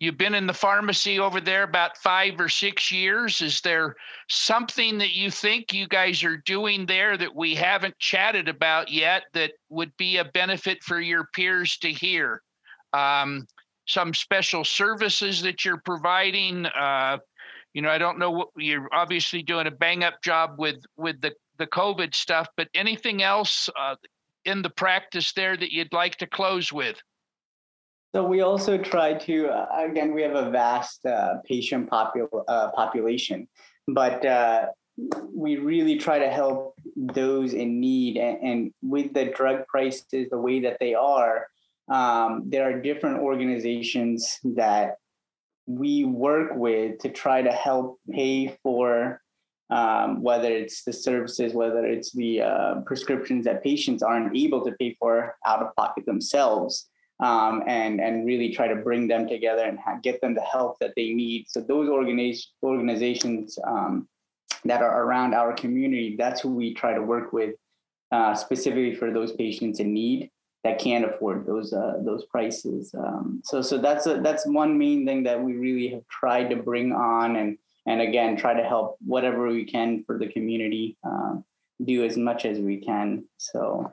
you've 0.00 0.18
been 0.18 0.34
in 0.34 0.48
the 0.48 0.52
pharmacy 0.52 1.20
over 1.20 1.40
there 1.40 1.62
about 1.62 1.98
five 1.98 2.40
or 2.40 2.48
six 2.48 2.90
years. 2.90 3.40
Is 3.40 3.60
there 3.60 3.94
something 4.28 4.98
that 4.98 5.14
you 5.14 5.30
think 5.30 5.72
you 5.72 5.86
guys 5.86 6.24
are 6.24 6.38
doing 6.38 6.84
there 6.84 7.16
that 7.16 7.36
we 7.36 7.54
haven't 7.54 7.96
chatted 8.00 8.48
about 8.48 8.90
yet 8.90 9.22
that 9.34 9.52
would 9.68 9.96
be 9.98 10.16
a 10.16 10.24
benefit 10.24 10.82
for 10.82 11.00
your 11.00 11.28
peers 11.32 11.76
to 11.76 11.92
hear? 11.92 12.42
Um, 12.92 13.46
some 13.86 14.12
special 14.12 14.64
services 14.64 15.42
that 15.42 15.64
you're 15.64 15.80
providing. 15.84 16.66
Uh, 16.66 17.18
you 17.76 17.82
know, 17.82 17.90
I 17.90 17.98
don't 17.98 18.18
know 18.18 18.30
what 18.30 18.48
you're 18.56 18.88
obviously 18.90 19.42
doing 19.42 19.66
a 19.66 19.70
bang 19.70 20.02
up 20.02 20.22
job 20.22 20.54
with 20.56 20.76
with 20.96 21.20
the 21.20 21.34
the 21.58 21.66
COVID 21.66 22.14
stuff, 22.14 22.48
but 22.56 22.68
anything 22.74 23.22
else 23.22 23.68
uh, 23.78 23.96
in 24.46 24.62
the 24.62 24.70
practice 24.70 25.34
there 25.34 25.58
that 25.58 25.72
you'd 25.72 25.92
like 25.92 26.16
to 26.16 26.26
close 26.26 26.72
with? 26.72 26.96
So 28.14 28.24
we 28.24 28.40
also 28.40 28.78
try 28.78 29.12
to 29.12 29.48
uh, 29.48 29.66
again 29.90 30.14
we 30.14 30.22
have 30.22 30.36
a 30.36 30.50
vast 30.50 31.04
uh, 31.04 31.34
patient 31.44 31.90
popul- 31.90 32.44
uh, 32.48 32.70
population, 32.70 33.46
but 33.88 34.24
uh, 34.24 34.68
we 35.34 35.58
really 35.58 35.98
try 35.98 36.18
to 36.18 36.30
help 36.30 36.80
those 36.96 37.52
in 37.52 37.78
need. 37.78 38.16
And, 38.16 38.38
and, 38.42 38.72
with 38.80 39.12
the 39.12 39.26
drug 39.26 39.66
prices 39.66 40.30
the 40.30 40.38
way 40.38 40.60
that 40.60 40.78
they 40.80 40.94
are, 40.94 41.46
um, 41.92 42.44
there 42.46 42.64
are 42.64 42.80
different 42.80 43.18
organizations 43.18 44.38
that 44.44 44.96
we 45.66 46.04
work 46.04 46.52
with 46.54 46.98
to 47.00 47.08
try 47.08 47.42
to 47.42 47.50
help 47.50 47.98
pay 48.10 48.56
for 48.62 49.20
um, 49.70 50.22
whether 50.22 50.48
it's 50.48 50.84
the 50.84 50.92
services, 50.92 51.52
whether 51.52 51.84
it's 51.84 52.12
the 52.12 52.42
uh, 52.42 52.74
prescriptions 52.86 53.44
that 53.46 53.64
patients 53.64 54.02
aren't 54.02 54.36
able 54.36 54.64
to 54.64 54.72
pay 54.72 54.96
for 54.98 55.36
out 55.44 55.60
of 55.60 55.74
pocket 55.74 56.06
themselves, 56.06 56.88
um, 57.18 57.64
and 57.66 58.00
and 58.00 58.26
really 58.26 58.54
try 58.54 58.68
to 58.68 58.76
bring 58.76 59.08
them 59.08 59.26
together 59.26 59.64
and 59.64 59.78
ha- 59.78 59.98
get 60.02 60.20
them 60.20 60.34
the 60.34 60.42
help 60.42 60.78
that 60.78 60.92
they 60.94 61.12
need. 61.12 61.46
So 61.48 61.60
those 61.60 61.88
organiz- 61.88 62.46
organizations 62.62 63.58
um, 63.66 64.08
that 64.64 64.82
are 64.82 65.02
around 65.02 65.34
our 65.34 65.52
community, 65.52 66.14
that's 66.16 66.40
who 66.40 66.54
we 66.54 66.72
try 66.74 66.94
to 66.94 67.02
work 67.02 67.32
with 67.32 67.56
uh, 68.12 68.34
specifically 68.34 68.94
for 68.94 69.12
those 69.12 69.32
patients 69.32 69.80
in 69.80 69.92
need 69.92 70.30
that 70.64 70.78
can't 70.78 71.04
afford 71.04 71.46
those 71.46 71.72
uh, 71.72 71.94
those 72.04 72.24
prices. 72.24 72.94
Um, 72.94 73.40
so 73.44 73.62
so 73.62 73.78
that's 73.78 74.06
a, 74.06 74.20
that's 74.20 74.46
one 74.46 74.76
main 74.76 75.06
thing 75.06 75.22
that 75.24 75.40
we 75.40 75.54
really 75.54 75.88
have 75.88 76.06
tried 76.08 76.50
to 76.50 76.56
bring 76.56 76.92
on 76.92 77.36
and 77.36 77.58
and 77.86 78.00
again 78.00 78.36
try 78.36 78.54
to 78.54 78.64
help 78.66 78.96
whatever 79.04 79.46
we 79.48 79.64
can 79.64 80.02
for 80.04 80.18
the 80.18 80.26
community 80.26 80.96
uh, 81.04 81.36
do 81.84 82.04
as 82.04 82.16
much 82.16 82.44
as 82.44 82.58
we 82.58 82.78
can. 82.78 83.24
So. 83.38 83.92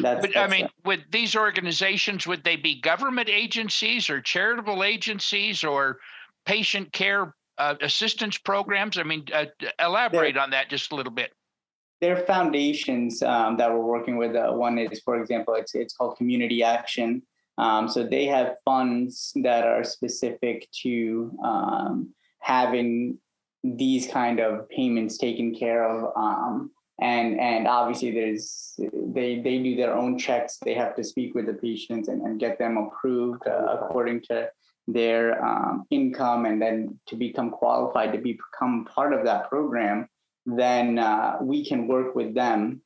That's, 0.00 0.22
but 0.22 0.34
that's 0.34 0.52
I 0.52 0.56
mean, 0.56 0.68
would 0.86 1.04
these 1.12 1.36
organizations 1.36 2.26
would 2.26 2.42
they 2.42 2.56
be 2.56 2.80
government 2.80 3.28
agencies 3.28 4.10
or 4.10 4.20
charitable 4.20 4.82
agencies 4.82 5.62
or 5.62 5.98
patient 6.46 6.90
care 6.92 7.34
uh, 7.58 7.74
assistance 7.80 8.36
programs? 8.38 8.98
I 8.98 9.04
mean, 9.04 9.26
uh, 9.32 9.44
elaborate 9.78 10.36
on 10.36 10.50
that 10.50 10.68
just 10.68 10.90
a 10.90 10.96
little 10.96 11.12
bit 11.12 11.32
there 12.04 12.18
are 12.18 12.26
foundations 12.26 13.22
um, 13.22 13.56
that 13.56 13.72
we're 13.72 13.90
working 13.96 14.18
with. 14.18 14.36
Uh, 14.36 14.52
one 14.52 14.76
is, 14.78 15.00
for 15.00 15.18
example, 15.20 15.54
it's 15.54 15.74
it's 15.74 15.94
called 15.94 16.18
Community 16.18 16.62
Action. 16.62 17.22
Um, 17.56 17.88
so 17.88 18.04
they 18.04 18.26
have 18.26 18.56
funds 18.64 19.32
that 19.36 19.64
are 19.64 19.84
specific 19.84 20.68
to 20.82 21.32
um, 21.42 22.12
having 22.40 23.18
these 23.62 24.06
kind 24.06 24.38
of 24.38 24.68
payments 24.68 25.16
taken 25.16 25.54
care 25.54 25.82
of. 25.88 26.12
Um, 26.14 26.70
and 27.00 27.40
and 27.40 27.66
obviously 27.66 28.10
there's 28.10 28.78
they 29.16 29.40
they 29.40 29.56
do 29.62 29.74
their 29.74 29.94
own 29.94 30.18
checks. 30.18 30.58
They 30.58 30.74
have 30.74 30.94
to 30.96 31.04
speak 31.04 31.34
with 31.34 31.46
the 31.46 31.54
patients 31.54 32.08
and, 32.08 32.20
and 32.20 32.38
get 32.38 32.58
them 32.58 32.76
approved 32.76 33.46
uh, 33.46 33.78
according 33.80 34.20
to 34.28 34.50
their 34.86 35.42
um, 35.42 35.84
income, 35.90 36.44
and 36.44 36.60
then 36.60 37.00
to 37.06 37.16
become 37.16 37.50
qualified 37.50 38.12
to 38.12 38.18
become 38.18 38.84
part 38.84 39.14
of 39.14 39.24
that 39.24 39.48
program 39.48 40.06
then 40.46 40.98
uh, 40.98 41.38
we 41.40 41.64
can 41.64 41.86
work 41.86 42.14
with 42.14 42.34
them 42.34 42.80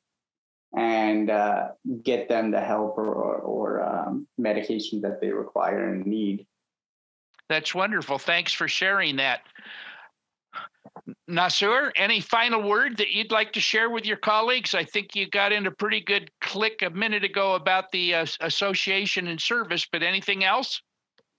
and 0.75 1.29
uh, 1.29 1.69
get 2.03 2.29
them 2.29 2.51
the 2.51 2.61
help 2.61 2.97
or, 2.97 3.07
or, 3.07 3.35
or 3.37 3.83
um, 3.83 4.27
medication 4.37 5.01
that 5.01 5.19
they 5.19 5.29
require 5.29 5.93
and 5.93 6.05
need. 6.05 6.45
That's 7.49 7.73
wonderful. 7.73 8.19
Thanks 8.19 8.53
for 8.53 8.67
sharing 8.67 9.15
that. 9.15 9.41
Nasir, 11.27 11.91
any 11.95 12.19
final 12.19 12.67
word 12.67 12.97
that 12.97 13.09
you'd 13.09 13.31
like 13.31 13.53
to 13.53 13.59
share 13.59 13.89
with 13.89 14.05
your 14.05 14.17
colleagues? 14.17 14.75
I 14.75 14.83
think 14.83 15.15
you 15.15 15.27
got 15.29 15.51
in 15.51 15.65
a 15.65 15.71
pretty 15.71 16.01
good 16.01 16.29
click 16.41 16.81
a 16.83 16.89
minute 16.89 17.23
ago 17.23 17.55
about 17.55 17.91
the 17.91 18.15
uh, 18.15 18.25
association 18.41 19.27
and 19.27 19.39
service, 19.39 19.87
but 19.91 20.03
anything 20.03 20.43
else? 20.43 20.81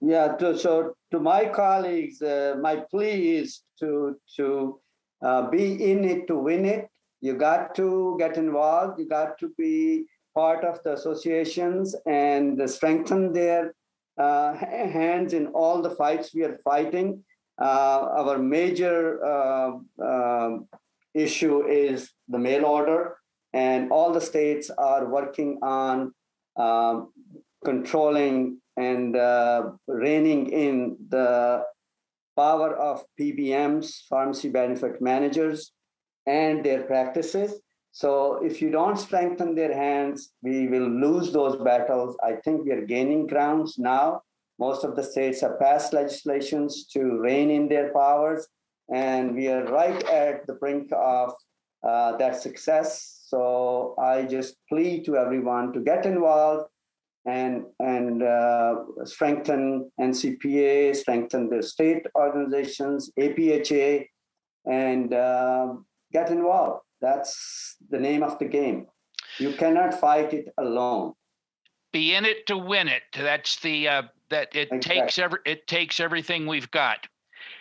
Yeah, 0.01 0.35
to, 0.37 0.59
so 0.59 0.95
to 1.13 1.21
my 1.21 1.47
colleagues, 1.47 2.23
uh, 2.23 2.57
my 2.61 2.77
plea 2.91 3.37
is 3.37 3.61
to 3.81 4.17
to 4.37 4.81
uh, 5.23 5.51
be 5.51 5.91
in 5.91 6.05
it 6.05 6.27
to 6.29 6.37
win 6.37 6.65
it. 6.65 6.89
You 7.21 7.35
got 7.35 7.75
to 7.77 8.17
get 8.19 8.37
involved. 8.37 8.99
You 8.99 9.09
got 9.09 9.39
to 9.39 9.53
be 9.59 10.07
part 10.35 10.65
of 10.65 10.83
the 10.83 10.95
associations 10.95 11.95
and 12.07 12.69
strengthen 12.71 13.33
their 13.33 13.75
uh, 14.19 14.55
hands 14.55 15.33
in 15.33 15.49
all 15.49 15.83
the 15.83 15.91
fights 15.91 16.35
we 16.35 16.45
are 16.45 16.59
fighting. 16.65 17.23
Uh, 17.61 18.09
our 18.19 18.39
major 18.39 19.23
uh, 19.25 19.73
um, 20.03 20.67
issue 21.15 21.67
is 21.67 22.11
the 22.29 22.39
mail 22.39 22.65
order, 22.65 23.17
and 23.53 23.91
all 23.91 24.13
the 24.13 24.21
states 24.21 24.71
are 24.79 25.07
working 25.07 25.59
on 25.63 26.13
um, 26.57 27.13
controlling 27.65 28.59
and 28.77 29.17
uh, 29.17 29.71
reining 29.87 30.51
in 30.51 30.97
the 31.09 31.63
power 32.37 32.75
of 32.77 33.05
PBMs, 33.19 34.07
pharmacy 34.09 34.49
benefit 34.49 35.01
managers, 35.01 35.73
and 36.27 36.65
their 36.65 36.83
practices. 36.83 37.61
So 37.93 38.41
if 38.45 38.63
you 38.63 38.71
don't 38.71 38.99
strengthen 38.99 39.55
their 39.55 39.75
hands, 39.75 40.33
we 40.43 40.69
will 40.69 40.89
lose 40.89 41.33
those 41.33 41.57
battles. 41.57 42.17
I 42.23 42.35
think 42.35 42.65
we 42.65 42.73
are 42.73 42.87
gaining 42.87 43.27
grounds 43.27 43.79
now. 43.79 44.23
Most 44.59 44.85
of 44.85 44.95
the 44.95 45.03
states 45.03 45.41
have 45.41 45.59
passed 45.59 45.93
legislations 45.93 46.87
to 46.93 47.19
rein 47.19 47.51
in 47.51 47.69
their 47.69 47.93
powers, 47.93 48.47
and 48.93 49.35
we 49.35 49.49
are 49.49 49.65
right 49.65 50.03
at 50.05 50.47
the 50.47 50.55
brink 50.55 50.91
of 50.93 51.33
uh, 51.83 52.17
that 52.19 52.41
success. 52.41 53.23
So 53.27 53.95
I 53.99 54.25
just 54.25 54.57
plead 54.69 55.05
to 55.07 55.17
everyone 55.17 55.73
to 55.73 55.81
get 55.81 56.05
involved 56.05 56.69
and 57.27 57.65
and 57.79 58.23
uh, 58.23 58.77
strengthen 59.05 59.91
NCPA, 60.01 60.97
strengthen 60.97 61.49
the 61.49 61.63
state 61.63 62.07
organizations, 62.15 63.11
APHA, 63.19 64.07
and 64.67 65.13
uh, 65.13 65.75
get 66.13 66.31
involved. 66.31 66.83
That's 67.01 67.77
the 67.91 67.99
name 67.99 68.23
of 68.23 68.39
the 68.39 68.47
game. 68.47 68.87
You 69.39 69.53
cannot 69.53 69.99
fight 69.99 70.33
it 70.33 70.47
alone. 70.59 71.15
Be 71.93 72.15
in 72.15 72.25
it 72.25 72.47
to 72.47 72.57
win 72.57 72.89
it. 72.89 73.03
That's 73.15 73.61
the 73.61 73.89
uh, 73.89 74.03
that 74.31 74.55
it 74.55 74.69
exactly. 74.73 75.01
takes 75.01 75.19
every 75.19 75.39
it 75.45 75.67
takes 75.67 76.01
everything 76.01 76.47
we've 76.47 76.71
got. 76.71 77.07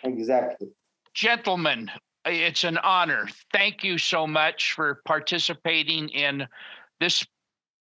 Exactly. 0.04 0.68
Gentlemen, 1.14 1.90
it's 2.24 2.64
an 2.64 2.78
honor. 2.78 3.28
Thank 3.52 3.82
you 3.82 3.98
so 3.98 4.26
much 4.26 4.72
for 4.72 5.00
participating 5.04 6.08
in 6.10 6.46
this 7.00 7.26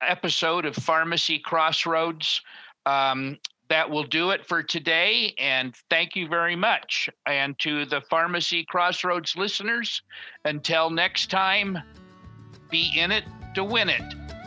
episode 0.01 0.65
of 0.65 0.75
Pharmacy 0.75 1.39
Crossroads. 1.39 2.41
Um, 2.85 3.37
that 3.69 3.89
will 3.89 4.03
do 4.03 4.31
it 4.31 4.45
for 4.47 4.61
today. 4.63 5.33
And 5.37 5.75
thank 5.89 6.15
you 6.15 6.27
very 6.27 6.55
much. 6.55 7.09
And 7.25 7.57
to 7.59 7.85
the 7.85 8.01
Pharmacy 8.01 8.65
Crossroads 8.65 9.37
listeners, 9.37 10.01
until 10.43 10.89
next 10.89 11.29
time, 11.29 11.77
be 12.69 12.91
in 12.95 13.11
it 13.11 13.23
to 13.55 13.63
win 13.63 13.89
it. 13.89 14.01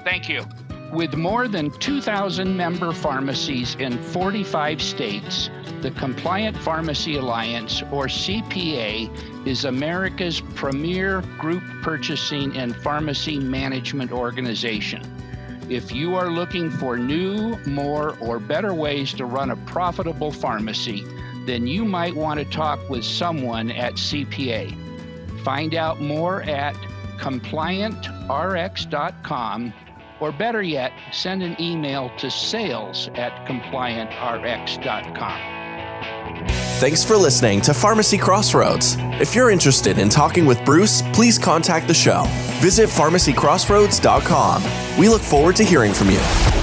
Thank 0.04 0.28
you. 0.28 0.44
With 0.92 1.16
more 1.16 1.48
than 1.48 1.70
2,000 1.70 2.54
member 2.54 2.92
pharmacies 2.92 3.76
in 3.76 3.96
45 3.96 4.82
states, 4.82 5.48
the 5.80 5.90
Compliant 5.92 6.56
Pharmacy 6.58 7.16
Alliance, 7.16 7.82
or 7.90 8.06
CPA, 8.06 9.46
is 9.46 9.64
America's 9.64 10.42
premier 10.54 11.22
group 11.38 11.62
purchasing 11.82 12.54
and 12.56 12.76
pharmacy 12.76 13.38
management 13.38 14.12
organization. 14.12 15.02
If 15.68 15.92
you 15.92 16.16
are 16.16 16.30
looking 16.30 16.70
for 16.70 16.96
new, 16.98 17.56
more, 17.66 18.16
or 18.20 18.38
better 18.38 18.74
ways 18.74 19.12
to 19.14 19.24
run 19.24 19.50
a 19.50 19.56
profitable 19.56 20.30
pharmacy, 20.32 21.04
then 21.46 21.66
you 21.66 21.84
might 21.84 22.14
want 22.14 22.38
to 22.40 22.44
talk 22.44 22.88
with 22.88 23.04
someone 23.04 23.70
at 23.70 23.94
CPA. 23.94 24.76
Find 25.44 25.74
out 25.74 26.00
more 26.00 26.42
at 26.42 26.74
compliantrx.com, 27.18 29.74
or 30.20 30.32
better 30.32 30.62
yet, 30.62 30.92
send 31.12 31.42
an 31.42 31.56
email 31.60 32.10
to 32.18 32.30
sales 32.30 33.08
at 33.14 33.46
compliantrx.com. 33.46 35.51
Thanks 36.82 37.04
for 37.04 37.16
listening 37.16 37.60
to 37.60 37.72
Pharmacy 37.72 38.18
Crossroads. 38.18 38.96
If 39.20 39.36
you're 39.36 39.50
interested 39.50 39.98
in 39.98 40.08
talking 40.08 40.44
with 40.44 40.64
Bruce, 40.64 41.00
please 41.12 41.38
contact 41.38 41.86
the 41.86 41.94
show. 41.94 42.24
Visit 42.58 42.88
pharmacycrossroads.com. 42.88 44.98
We 44.98 45.08
look 45.08 45.22
forward 45.22 45.54
to 45.54 45.62
hearing 45.62 45.92
from 45.92 46.10
you. 46.10 46.61